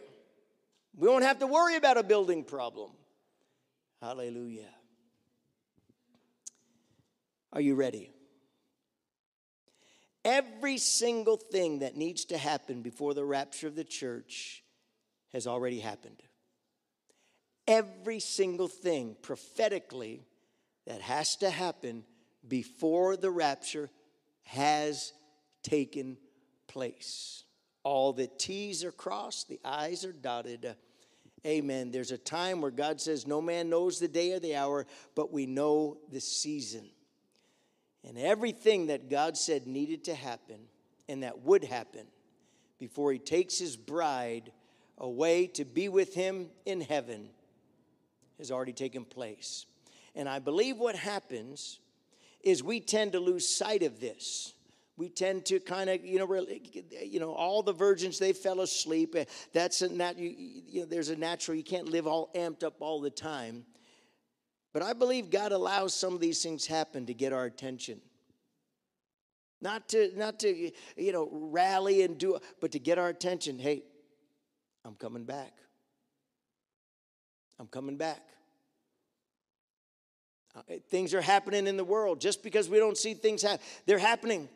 We 0.98 1.08
won't 1.08 1.24
have 1.24 1.40
to 1.40 1.48
worry 1.48 1.78
about 1.78 1.98
a 1.98 2.04
building 2.04 2.44
problem. 2.44 2.92
Hallelujah. 4.02 4.68
Are 7.54 7.62
you 7.62 7.76
ready? 7.76 8.12
Every 10.26 10.78
single 10.78 11.38
thing 11.38 11.80
that 11.80 11.96
needs 11.96 12.26
to 12.26 12.38
happen 12.38 12.82
before 12.82 13.14
the 13.14 13.24
rapture 13.24 13.68
of 13.68 13.76
the 13.76 13.86
church 13.86 14.62
has 15.32 15.48
already 15.48 15.80
happened 15.80 16.22
every 17.68 18.20
single 18.20 18.68
thing 18.68 19.16
prophetically 19.22 20.24
that 20.86 21.02
has 21.02 21.36
to 21.38 21.50
happen 21.50 22.04
before 22.48 23.18
the 23.18 23.32
rapture 23.32 23.90
has 24.44 25.14
taken 25.64 26.18
place. 26.68 27.44
All 27.84 28.14
the 28.14 28.28
T's 28.28 28.84
are 28.84 28.92
crossed, 28.92 29.50
the 29.50 29.60
I's 29.64 30.06
are 30.06 30.14
dotted. 30.14 30.76
Amen. 31.46 31.92
There's 31.92 32.12
a 32.12 32.18
time 32.18 32.62
where 32.62 32.72
God 32.72 33.00
says, 33.00 33.28
No 33.28 33.42
man 33.42 33.70
knows 33.70 34.00
the 34.00 34.08
day 34.08 34.34
or 34.34 34.40
the 34.40 34.56
hour, 34.56 34.88
but 35.14 35.32
we 35.32 35.46
know 35.46 35.98
the 36.12 36.20
season. 36.20 36.90
And 38.08 38.18
everything 38.18 38.88
that 38.88 39.10
God 39.10 39.38
said 39.38 39.68
needed 39.68 40.06
to 40.06 40.16
happen 40.16 40.60
and 41.08 41.24
that 41.24 41.42
would 41.42 41.64
happen 41.64 42.08
before 42.80 43.12
He 43.12 43.20
takes 43.20 43.60
His 43.60 43.78
bride 43.78 44.52
away 44.98 45.48
to 45.48 45.66
be 45.66 45.88
with 45.88 46.16
Him 46.16 46.50
in 46.66 46.82
heaven 46.82 47.30
has 48.38 48.52
already 48.52 48.74
taken 48.74 49.06
place. 49.06 49.66
And 50.16 50.30
I 50.30 50.40
believe 50.40 50.78
what 50.78 50.96
happens 50.96 51.80
is 52.42 52.64
we 52.64 52.80
tend 52.80 53.14
to 53.14 53.20
lose 53.20 53.48
sight 53.48 53.84
of 53.84 54.00
this. 54.00 54.54
We 54.98 55.10
tend 55.10 55.46
to 55.48 55.60
kind 55.60 55.90
of, 55.90 56.06
you 56.06 56.20
know, 56.20 56.46
you 57.04 57.20
know, 57.20 57.34
all 57.34 57.62
the 57.64 57.74
virgins 57.74 58.18
they 58.18 58.32
fell 58.32 58.62
asleep. 58.62 59.14
Eh, 59.16 59.26
that's 59.52 59.82
a 59.82 59.90
nat- 59.90 60.18
you, 60.18 60.30
you 60.30 60.80
know, 60.82 60.86
there's 60.86 61.10
a 61.10 61.18
natural. 61.18 61.58
You 61.58 61.64
can't 61.64 61.90
live 61.90 62.08
all 62.08 62.32
amped 62.34 62.64
up 62.64 62.76
all 62.80 63.02
the 63.02 63.10
time. 63.10 63.66
But 64.74 64.84
I 64.84 64.94
believe 64.94 65.30
God 65.30 65.52
allows 65.52 65.94
some 65.94 66.14
of 66.14 66.22
these 66.22 66.42
things 66.42 66.66
happen 66.66 67.06
to 67.08 67.14
get 67.14 67.34
our 67.34 67.46
attention. 67.46 68.00
Not 69.62 69.90
to, 69.90 70.12
not 70.16 70.40
to, 70.42 70.72
you 70.96 71.12
know, 71.12 71.30
rally 71.32 72.04
and 72.04 72.18
do, 72.18 72.38
but 72.62 72.72
to 72.74 72.80
get 72.80 72.98
our 72.98 73.10
attention. 73.10 73.58
Hey, 73.58 73.84
I'm 74.86 74.96
coming 74.96 75.24
back. 75.24 75.54
I'm 77.60 77.68
coming 77.68 77.98
back. 77.98 78.22
Uh, 80.56 80.62
things 80.90 81.14
are 81.14 81.22
happening 81.22 81.68
in 81.68 81.78
the 81.78 81.84
world. 81.84 82.22
Just 82.22 82.44
because 82.44 82.70
we 82.70 82.78
don't 82.78 82.98
see 82.98 83.14
things 83.14 83.42
happen, 83.42 83.60
they're 83.86 83.98
happening. 83.98 84.48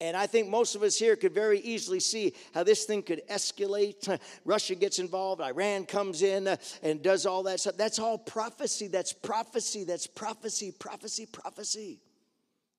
And 0.00 0.16
I 0.16 0.26
think 0.26 0.48
most 0.48 0.74
of 0.74 0.82
us 0.82 0.96
here 0.98 1.14
could 1.14 1.32
very 1.32 1.60
easily 1.60 2.00
see 2.00 2.34
how 2.52 2.64
this 2.64 2.84
thing 2.84 3.04
could 3.04 3.22
escalate. 3.28 4.18
Russia 4.44 4.74
gets 4.74 4.98
involved, 4.98 5.40
Iran 5.40 5.86
comes 5.86 6.22
in 6.22 6.48
uh, 6.48 6.56
and 6.82 7.02
does 7.02 7.24
all 7.24 7.44
that 7.44 7.60
stuff. 7.60 7.76
That's 7.76 8.00
all 8.00 8.18
prophecy. 8.18 8.88
That's 8.88 9.12
prophecy. 9.12 9.84
That's 9.84 10.08
prophecy, 10.08 10.72
prophecy, 10.76 11.26
prophecy. 11.26 12.00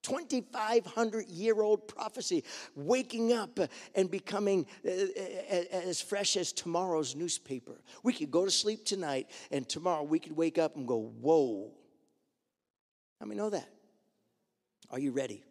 2,500 0.03 1.27
year 1.27 1.61
old 1.61 1.87
prophecy, 1.87 2.43
waking 2.75 3.33
up 3.33 3.59
and 3.95 4.11
becoming 4.11 4.65
uh, 4.85 4.91
uh, 4.91 5.63
as 5.71 6.01
fresh 6.01 6.37
as 6.37 6.53
tomorrow's 6.53 7.15
newspaper. 7.15 7.81
We 8.03 8.13
could 8.13 8.31
go 8.31 8.45
to 8.45 8.51
sleep 8.51 8.85
tonight, 8.85 9.29
and 9.51 9.67
tomorrow 9.67 10.03
we 10.03 10.19
could 10.19 10.35
wake 10.35 10.57
up 10.57 10.75
and 10.75 10.87
go, 10.87 11.11
Whoa. 11.21 11.71
Let 13.19 13.29
me 13.29 13.35
know 13.35 13.49
that. 13.49 13.69
Are 14.91 14.99
you 14.99 15.11
ready? 15.11 15.43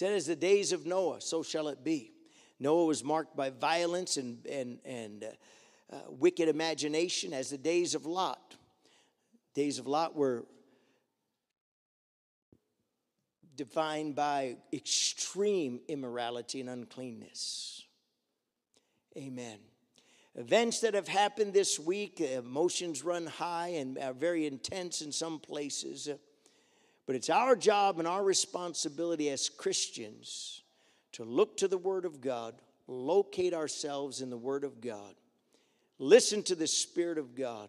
said, 0.00 0.14
as 0.14 0.24
the 0.24 0.36
days 0.36 0.72
of 0.72 0.86
Noah, 0.86 1.20
so 1.20 1.42
shall 1.42 1.68
it 1.68 1.84
be. 1.84 2.12
Noah 2.58 2.86
was 2.86 3.04
marked 3.04 3.36
by 3.36 3.50
violence 3.50 4.16
and, 4.16 4.46
and, 4.46 4.78
and 4.82 5.24
uh, 5.24 5.94
uh, 5.94 5.98
wicked 6.08 6.48
imagination, 6.48 7.34
as 7.34 7.50
the 7.50 7.58
days 7.58 7.94
of 7.94 8.06
Lot. 8.06 8.56
Days 9.54 9.78
of 9.78 9.86
Lot 9.86 10.16
were 10.16 10.46
defined 13.60 14.14
by 14.14 14.56
extreme 14.72 15.80
immorality 15.86 16.62
and 16.62 16.70
uncleanness. 16.70 17.84
Amen. 19.18 19.58
Events 20.34 20.80
that 20.80 20.94
have 20.94 21.08
happened 21.08 21.52
this 21.52 21.78
week, 21.78 22.22
uh, 22.22 22.38
emotions 22.38 23.04
run 23.04 23.26
high 23.26 23.68
and 23.68 23.98
are 23.98 24.14
very 24.14 24.46
intense 24.46 25.02
in 25.02 25.12
some 25.12 25.38
places. 25.38 26.08
Uh, 26.08 26.16
but 27.04 27.14
it's 27.14 27.28
our 27.28 27.54
job 27.54 27.98
and 27.98 28.08
our 28.08 28.24
responsibility 28.24 29.28
as 29.28 29.50
Christians 29.50 30.62
to 31.12 31.24
look 31.24 31.58
to 31.58 31.68
the 31.68 31.76
Word 31.76 32.06
of 32.06 32.22
God, 32.22 32.54
locate 32.86 33.52
ourselves 33.52 34.22
in 34.22 34.30
the 34.30 34.38
Word 34.38 34.64
of 34.64 34.80
God, 34.80 35.14
listen 35.98 36.42
to 36.44 36.54
the 36.54 36.66
Spirit 36.66 37.18
of 37.18 37.34
God, 37.34 37.68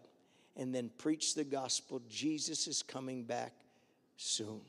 and 0.56 0.74
then 0.74 0.90
preach 0.96 1.34
the 1.34 1.44
gospel. 1.44 2.00
Jesus 2.08 2.66
is 2.66 2.82
coming 2.82 3.24
back 3.24 3.52
soon. 4.16 4.62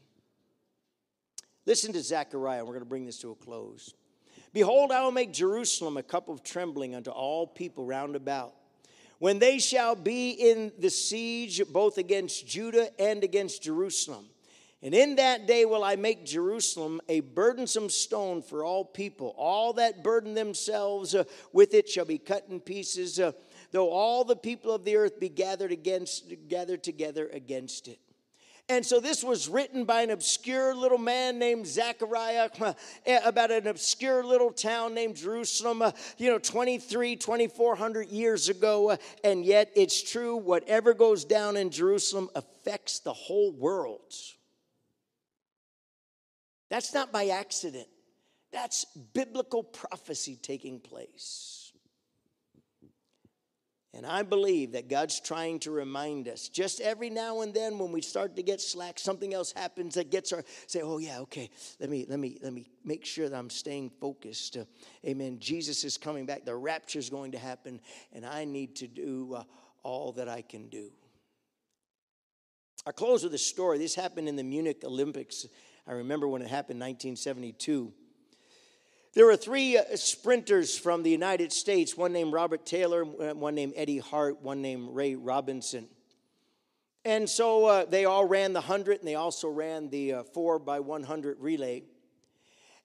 Listen 1.66 1.94
to 1.94 2.02
Zechariah. 2.02 2.60
and 2.60 2.68
We're 2.68 2.74
going 2.74 2.86
to 2.86 2.90
bring 2.90 3.06
this 3.06 3.20
to 3.20 3.32
a 3.32 3.36
close. 3.36 3.94
Behold, 4.54 4.92
I 4.92 5.02
will 5.02 5.12
make 5.12 5.34
Jerusalem 5.34 5.98
a 5.98 6.04
cup 6.04 6.30
of 6.30 6.44
trembling 6.44 6.94
unto 6.94 7.10
all 7.10 7.48
people 7.48 7.86
round 7.86 8.16
about. 8.16 8.54
When 9.20 9.40
they 9.40 9.58
shall 9.60 9.96
be 9.96 10.32
in 10.32 10.72
the 10.78 10.90
siege 10.90 11.62
both 11.72 11.98
against 11.98 12.46
Judah 12.46 12.90
and 13.00 13.24
against 13.24 13.64
Jerusalem. 13.64 14.26
And 14.84 14.94
in 14.94 15.16
that 15.16 15.48
day 15.48 15.64
will 15.64 15.84
I 15.84 15.96
make 15.96 16.26
Jerusalem 16.26 17.00
a 17.08 17.22
burdensome 17.22 17.90
stone 17.90 18.42
for 18.42 18.66
all 18.66 18.84
people. 18.84 19.34
All 19.38 19.72
that 19.74 20.04
burden 20.04 20.34
themselves 20.34 21.16
uh, 21.16 21.24
with 21.54 21.74
it 21.74 21.88
shall 21.88 22.04
be 22.04 22.18
cut 22.18 22.48
in 22.50 22.60
pieces, 22.60 23.18
uh, 23.18 23.32
though 23.72 23.90
all 23.90 24.26
the 24.26 24.36
people 24.36 24.72
of 24.74 24.84
the 24.84 24.98
earth 24.98 25.22
be 25.22 25.30
gathered 25.30 25.72
against 25.72 26.34
gathered 26.50 26.84
together 26.84 27.30
against 27.32 27.88
it. 27.88 28.00
And 28.70 28.86
so 28.86 29.02
this 29.02 29.24
was 29.24 29.50
written 29.50 29.84
by 29.84 30.04
an 30.04 30.10
obscure 30.10 30.74
little 30.74 30.98
man 30.98 31.38
named 31.38 31.68
Zechariah 31.68 32.50
eh, 33.06 33.20
about 33.26 33.52
an 33.52 33.68
obscure 33.68 34.24
little 34.24 34.52
town 34.52 34.94
named 34.94 35.18
Jerusalem, 35.18 35.82
uh, 35.82 35.92
you 36.18 36.32
know, 36.32 36.40
23, 36.40 37.18
2400 37.18 38.08
years 38.08 38.48
ago. 38.48 38.92
Uh, 38.92 38.98
and 39.24 39.44
yet 39.44 39.70
it's 39.76 40.02
true, 40.02 40.38
whatever 40.38 40.94
goes 40.94 41.26
down 41.26 41.58
in 41.58 41.72
Jerusalem 41.72 42.30
affects 42.36 43.00
the 43.00 43.14
whole 43.14 43.52
world. 43.52 44.14
That's 46.70 46.94
not 46.94 47.12
by 47.12 47.28
accident, 47.28 47.88
that's 48.52 48.86
biblical 49.14 49.64
prophecy 49.64 50.38
taking 50.42 50.80
place. 50.80 51.63
And 53.96 54.08
I 54.08 54.24
believe 54.24 54.72
that 54.72 54.90
God's 54.90 55.20
trying 55.20 55.60
to 55.60 55.72
remind 55.72 56.28
us 56.28 56.50
just 56.50 56.82
every 56.82 57.12
now 57.12 57.42
and 57.42 57.54
then 57.54 57.78
when 57.78 57.92
we 57.92 58.02
start 58.02 58.36
to 58.38 58.44
get 58.44 58.60
slack, 58.60 58.98
something 58.98 59.36
else 59.36 59.52
happens 59.52 59.94
that 59.96 60.10
gets 60.10 60.34
our 60.34 60.44
say, 60.66 60.82
oh 60.82 60.98
yeah, 60.98 61.20
okay, 61.20 61.52
let 61.80 61.92
me 61.92 62.06
let 62.10 62.20
me 62.20 62.40
let 62.42 62.54
me 62.54 62.66
make 62.84 63.06
sure 63.06 63.30
that 63.30 63.38
I'm 63.38 63.52
staying 63.52 63.92
focused. 64.02 64.58
Uh, 64.58 64.66
amen. 65.06 65.38
Jesus 65.40 65.84
is 65.84 65.98
coming 65.98 66.26
back. 66.26 66.44
The 66.44 66.56
rapture 66.56 66.98
is 66.98 67.12
going 67.12 67.34
to 67.34 67.38
happen, 67.38 67.80
and 68.14 68.26
I 68.26 68.46
need 68.46 68.76
to 68.78 68.88
do 68.88 69.36
uh, 69.36 69.44
all 69.84 70.14
that 70.14 70.28
I 70.28 70.42
can 70.42 70.70
do. 70.70 70.92
I 72.88 72.92
close 72.92 73.24
with 73.24 73.34
a 73.36 73.38
story. 73.38 73.78
This 73.78 73.94
happened 73.94 74.28
in 74.28 74.36
the 74.36 74.44
Munich 74.44 74.82
Olympics. 74.84 75.46
I 75.86 75.92
remember 75.92 76.28
when 76.28 76.42
it 76.42 76.50
happened 76.50 76.80
1972. 76.80 77.94
There 79.14 79.28
were 79.28 79.36
three 79.38 79.78
uh, 79.78 79.84
sprinters 79.96 80.76
from 80.76 81.04
the 81.04 81.12
United 81.12 81.54
States 81.54 81.96
one 81.96 82.14
named 82.14 82.34
Robert 82.34 82.66
Taylor, 82.66 83.04
uh, 83.04 83.36
one 83.36 83.54
named 83.54 83.74
Eddie 83.76 84.00
Hart, 84.00 84.42
one 84.42 84.62
named 84.64 84.90
Rey 84.96 85.14
Robinson. 85.14 85.88
And 87.06 87.30
so 87.30 87.66
uh, 87.66 87.86
they 87.86 88.06
all 88.06 88.26
ran 88.26 88.54
the 88.54 88.62
100 88.62 89.00
and 89.00 89.08
they 89.08 89.16
also 89.16 89.50
ran 89.50 89.90
the 89.90 90.14
uh, 90.14 90.24
4 90.24 90.58
by 90.58 90.80
100 90.80 91.38
relay. 91.40 91.84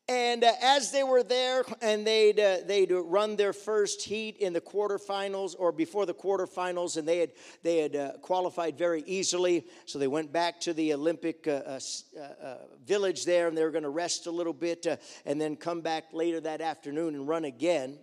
And 0.08 0.42
uh, 0.42 0.52
as 0.62 0.90
they 0.90 1.02
were 1.02 1.22
there 1.22 1.64
and 1.82 2.06
they'd, 2.06 2.40
uh, 2.40 2.58
they'd 2.66 2.90
run 2.90 3.36
their 3.36 3.52
first 3.52 4.02
heat 4.02 4.38
in 4.38 4.54
the 4.54 4.60
quarterfinals 4.60 5.54
or 5.58 5.70
before 5.70 6.06
the 6.06 6.14
quarterfinals, 6.14 6.96
and 6.96 7.06
they 7.06 7.18
had, 7.18 7.32
they 7.62 7.76
had 7.78 7.94
uh, 7.94 8.12
qualified 8.22 8.78
very 8.78 9.02
easily. 9.06 9.66
So 9.84 9.98
they 9.98 10.06
went 10.06 10.32
back 10.32 10.60
to 10.60 10.72
the 10.72 10.94
Olympic 10.94 11.46
uh, 11.46 11.50
uh, 11.50 11.78
uh, 12.20 12.56
village 12.86 13.26
there 13.26 13.48
and 13.48 13.56
they 13.56 13.62
were 13.62 13.70
going 13.70 13.82
to 13.82 13.90
rest 13.90 14.26
a 14.26 14.30
little 14.30 14.54
bit 14.54 14.86
and 15.26 15.38
then 15.38 15.56
come 15.56 15.82
back 15.82 16.04
later 16.14 16.40
that 16.40 16.62
afternoon 16.62 17.14
and 17.14 17.28
run 17.28 17.44
again. 17.44 17.98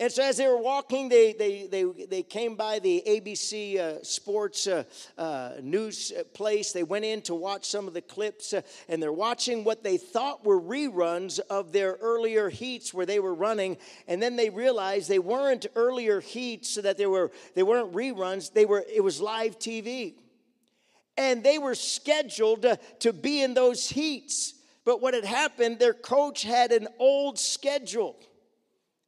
And 0.00 0.12
so 0.12 0.22
as 0.22 0.36
they 0.36 0.46
were 0.46 0.62
walking, 0.62 1.08
they, 1.08 1.32
they, 1.32 1.66
they, 1.66 1.82
they 1.82 2.22
came 2.22 2.54
by 2.54 2.78
the 2.78 3.02
ABC 3.04 3.78
uh, 3.78 4.02
Sports 4.04 4.68
uh, 4.68 4.84
uh, 5.16 5.54
news 5.60 6.12
place. 6.34 6.70
They 6.70 6.84
went 6.84 7.04
in 7.04 7.20
to 7.22 7.34
watch 7.34 7.68
some 7.68 7.88
of 7.88 7.94
the 7.94 8.02
clips, 8.02 8.52
uh, 8.52 8.60
and 8.88 9.02
they're 9.02 9.12
watching 9.12 9.64
what 9.64 9.82
they 9.82 9.96
thought 9.96 10.44
were 10.44 10.60
reruns 10.60 11.40
of 11.50 11.72
their 11.72 11.94
earlier 12.00 12.48
heats 12.48 12.94
where 12.94 13.06
they 13.06 13.18
were 13.18 13.34
running. 13.34 13.76
And 14.06 14.22
then 14.22 14.36
they 14.36 14.50
realized 14.50 15.08
they 15.08 15.18
weren't 15.18 15.66
earlier 15.74 16.20
heats, 16.20 16.70
so 16.70 16.82
that 16.82 16.96
they, 16.96 17.06
were, 17.06 17.32
they 17.56 17.64
weren't 17.64 17.92
reruns, 17.92 18.52
they 18.52 18.66
were, 18.66 18.84
it 18.88 19.02
was 19.02 19.20
live 19.20 19.58
TV. 19.58 20.14
And 21.16 21.42
they 21.42 21.58
were 21.58 21.74
scheduled 21.74 22.62
to, 22.62 22.78
to 23.00 23.12
be 23.12 23.42
in 23.42 23.54
those 23.54 23.88
heats. 23.88 24.54
But 24.84 25.02
what 25.02 25.14
had 25.14 25.24
happened, 25.24 25.80
their 25.80 25.92
coach 25.92 26.44
had 26.44 26.70
an 26.70 26.86
old 27.00 27.36
schedule. 27.36 28.16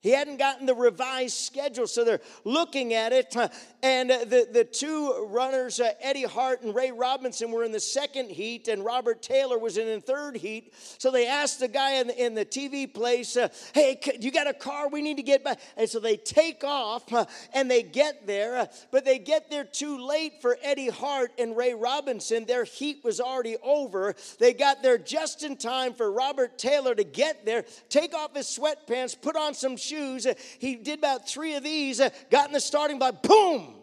He 0.00 0.12
hadn't 0.12 0.38
gotten 0.38 0.64
the 0.64 0.74
revised 0.74 1.36
schedule, 1.36 1.86
so 1.86 2.04
they're 2.04 2.22
looking 2.44 2.94
at 2.94 3.12
it. 3.12 3.36
And 3.82 4.10
the, 4.10 4.48
the 4.50 4.64
two 4.64 5.26
runners, 5.28 5.78
uh, 5.78 5.92
Eddie 6.00 6.24
Hart 6.24 6.62
and 6.62 6.74
Rey 6.74 6.90
Robinson, 6.90 7.50
were 7.50 7.64
in 7.64 7.72
the 7.72 7.80
second 7.80 8.30
heat, 8.30 8.68
and 8.68 8.84
Robert 8.84 9.22
Taylor 9.22 9.58
was 9.58 9.76
in 9.76 9.86
the 9.86 10.00
third 10.00 10.36
heat. 10.36 10.72
So 10.98 11.10
they 11.10 11.26
asked 11.26 11.60
the 11.60 11.68
guy 11.68 11.96
in 11.96 12.06
the, 12.06 12.24
in 12.24 12.34
the 12.34 12.44
TV 12.44 12.92
place, 12.92 13.36
uh, 13.36 13.48
Hey, 13.74 13.98
you 14.20 14.30
got 14.30 14.46
a 14.46 14.54
car? 14.54 14.88
We 14.88 15.02
need 15.02 15.16
to 15.16 15.22
get 15.22 15.44
back. 15.44 15.60
And 15.76 15.88
so 15.88 16.00
they 16.00 16.16
take 16.16 16.64
off 16.64 17.12
uh, 17.12 17.26
and 17.52 17.70
they 17.70 17.82
get 17.82 18.26
there, 18.26 18.68
but 18.90 19.04
they 19.04 19.18
get 19.18 19.50
there 19.50 19.64
too 19.64 20.06
late 20.06 20.40
for 20.40 20.58
Eddie 20.62 20.88
Hart 20.88 21.32
and 21.38 21.56
Rey 21.56 21.74
Robinson. 21.74 22.46
Their 22.46 22.64
heat 22.64 23.04
was 23.04 23.20
already 23.20 23.56
over. 23.62 24.14
They 24.38 24.52
got 24.52 24.82
there 24.82 24.98
just 24.98 25.42
in 25.42 25.56
time 25.56 25.94
for 25.94 26.10
Robert 26.10 26.58
Taylor 26.58 26.94
to 26.94 27.04
get 27.04 27.44
there, 27.44 27.64
take 27.88 28.14
off 28.14 28.34
his 28.34 28.46
sweatpants, 28.46 29.20
put 29.20 29.36
on 29.36 29.54
some 29.54 29.76
shoes. 29.90 30.26
He 30.58 30.76
did 30.76 30.98
about 30.98 31.28
three 31.28 31.54
of 31.54 31.62
these, 31.62 32.00
uh, 32.00 32.10
got 32.30 32.46
in 32.46 32.52
the 32.52 32.60
starting 32.60 32.98
block, 32.98 33.22
boom! 33.22 33.74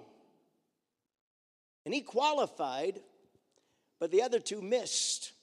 And 1.86 1.94
he 1.94 2.02
qualified, 2.02 3.00
but 4.00 4.12
the 4.12 4.24
other 4.24 4.40
two 4.40 4.62
missed. 4.62 5.34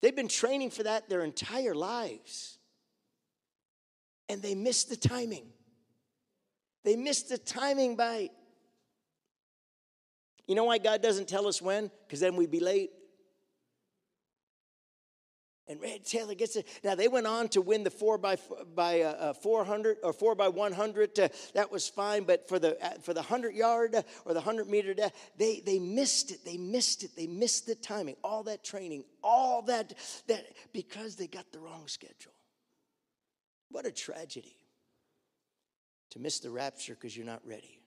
They've 0.00 0.16
been 0.16 0.28
training 0.28 0.70
for 0.70 0.82
that 0.82 1.08
their 1.08 1.22
entire 1.22 1.74
lives. 1.74 2.58
And 4.28 4.42
they 4.42 4.54
missed 4.54 4.88
the 4.88 4.96
timing. 4.96 5.46
They 6.84 6.96
missed 6.96 7.28
the 7.28 7.38
timing 7.38 7.96
by. 7.96 8.30
You 10.48 10.56
know 10.56 10.64
why 10.64 10.78
God 10.78 11.02
doesn't 11.02 11.28
tell 11.28 11.46
us 11.46 11.62
when? 11.62 11.90
Because 12.06 12.18
then 12.18 12.34
we'd 12.34 12.50
be 12.50 12.60
late. 12.60 12.90
And 15.72 15.80
Red 15.80 16.04
Taylor 16.04 16.34
gets 16.34 16.56
it. 16.56 16.68
Now 16.84 16.94
they 16.94 17.08
went 17.08 17.26
on 17.26 17.48
to 17.48 17.62
win 17.62 17.82
the 17.82 17.90
four 17.90 18.18
by 18.18 18.36
by 18.74 19.00
uh, 19.00 19.10
uh 19.10 19.32
400 19.32 19.96
or 20.02 20.12
four 20.12 20.34
by 20.34 20.48
100. 20.48 21.18
Uh, 21.18 21.28
that 21.54 21.72
was 21.72 21.88
fine, 21.88 22.24
but 22.24 22.46
for 22.46 22.58
the 22.58 22.78
uh, 22.84 22.90
for 23.02 23.14
the 23.14 23.20
100 23.20 23.54
yard 23.54 23.94
or 24.26 24.34
the 24.34 24.40
100 24.40 24.68
meter, 24.68 24.94
they 25.38 25.62
they 25.64 25.78
missed 25.78 26.30
it. 26.30 26.44
They 26.44 26.58
missed 26.58 27.04
it. 27.04 27.16
They 27.16 27.26
missed 27.26 27.66
the 27.66 27.74
timing. 27.74 28.16
All 28.22 28.42
that 28.42 28.62
training, 28.62 29.04
all 29.24 29.62
that 29.62 29.94
that 30.26 30.44
because 30.74 31.16
they 31.16 31.26
got 31.26 31.50
the 31.52 31.58
wrong 31.58 31.88
schedule. 31.88 32.34
What 33.70 33.86
a 33.86 33.90
tragedy 33.90 34.56
to 36.10 36.18
miss 36.18 36.40
the 36.40 36.50
rapture 36.50 36.94
because 36.94 37.16
you're 37.16 37.24
not 37.24 37.40
ready 37.46 37.81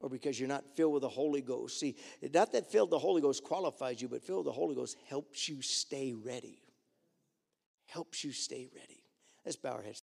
or 0.00 0.08
because 0.08 0.40
you're 0.40 0.48
not 0.48 0.64
filled 0.76 0.94
with 0.94 1.02
the 1.02 1.08
Holy 1.08 1.42
Ghost. 1.42 1.78
See, 1.78 1.96
not 2.32 2.52
that 2.52 2.70
filled 2.70 2.90
the 2.90 2.98
Holy 2.98 3.20
Ghost 3.20 3.44
qualifies 3.44 4.00
you, 4.00 4.08
but 4.08 4.22
filled 4.22 4.46
the 4.46 4.52
Holy 4.52 4.74
Ghost 4.74 4.96
helps 5.08 5.48
you 5.48 5.62
stay 5.62 6.14
ready. 6.14 6.62
Helps 7.86 8.24
you 8.24 8.32
stay 8.32 8.68
ready. 8.74 9.04
Let's 9.44 9.56
bow 9.56 9.72
our 9.72 9.82
heads. 9.82 9.98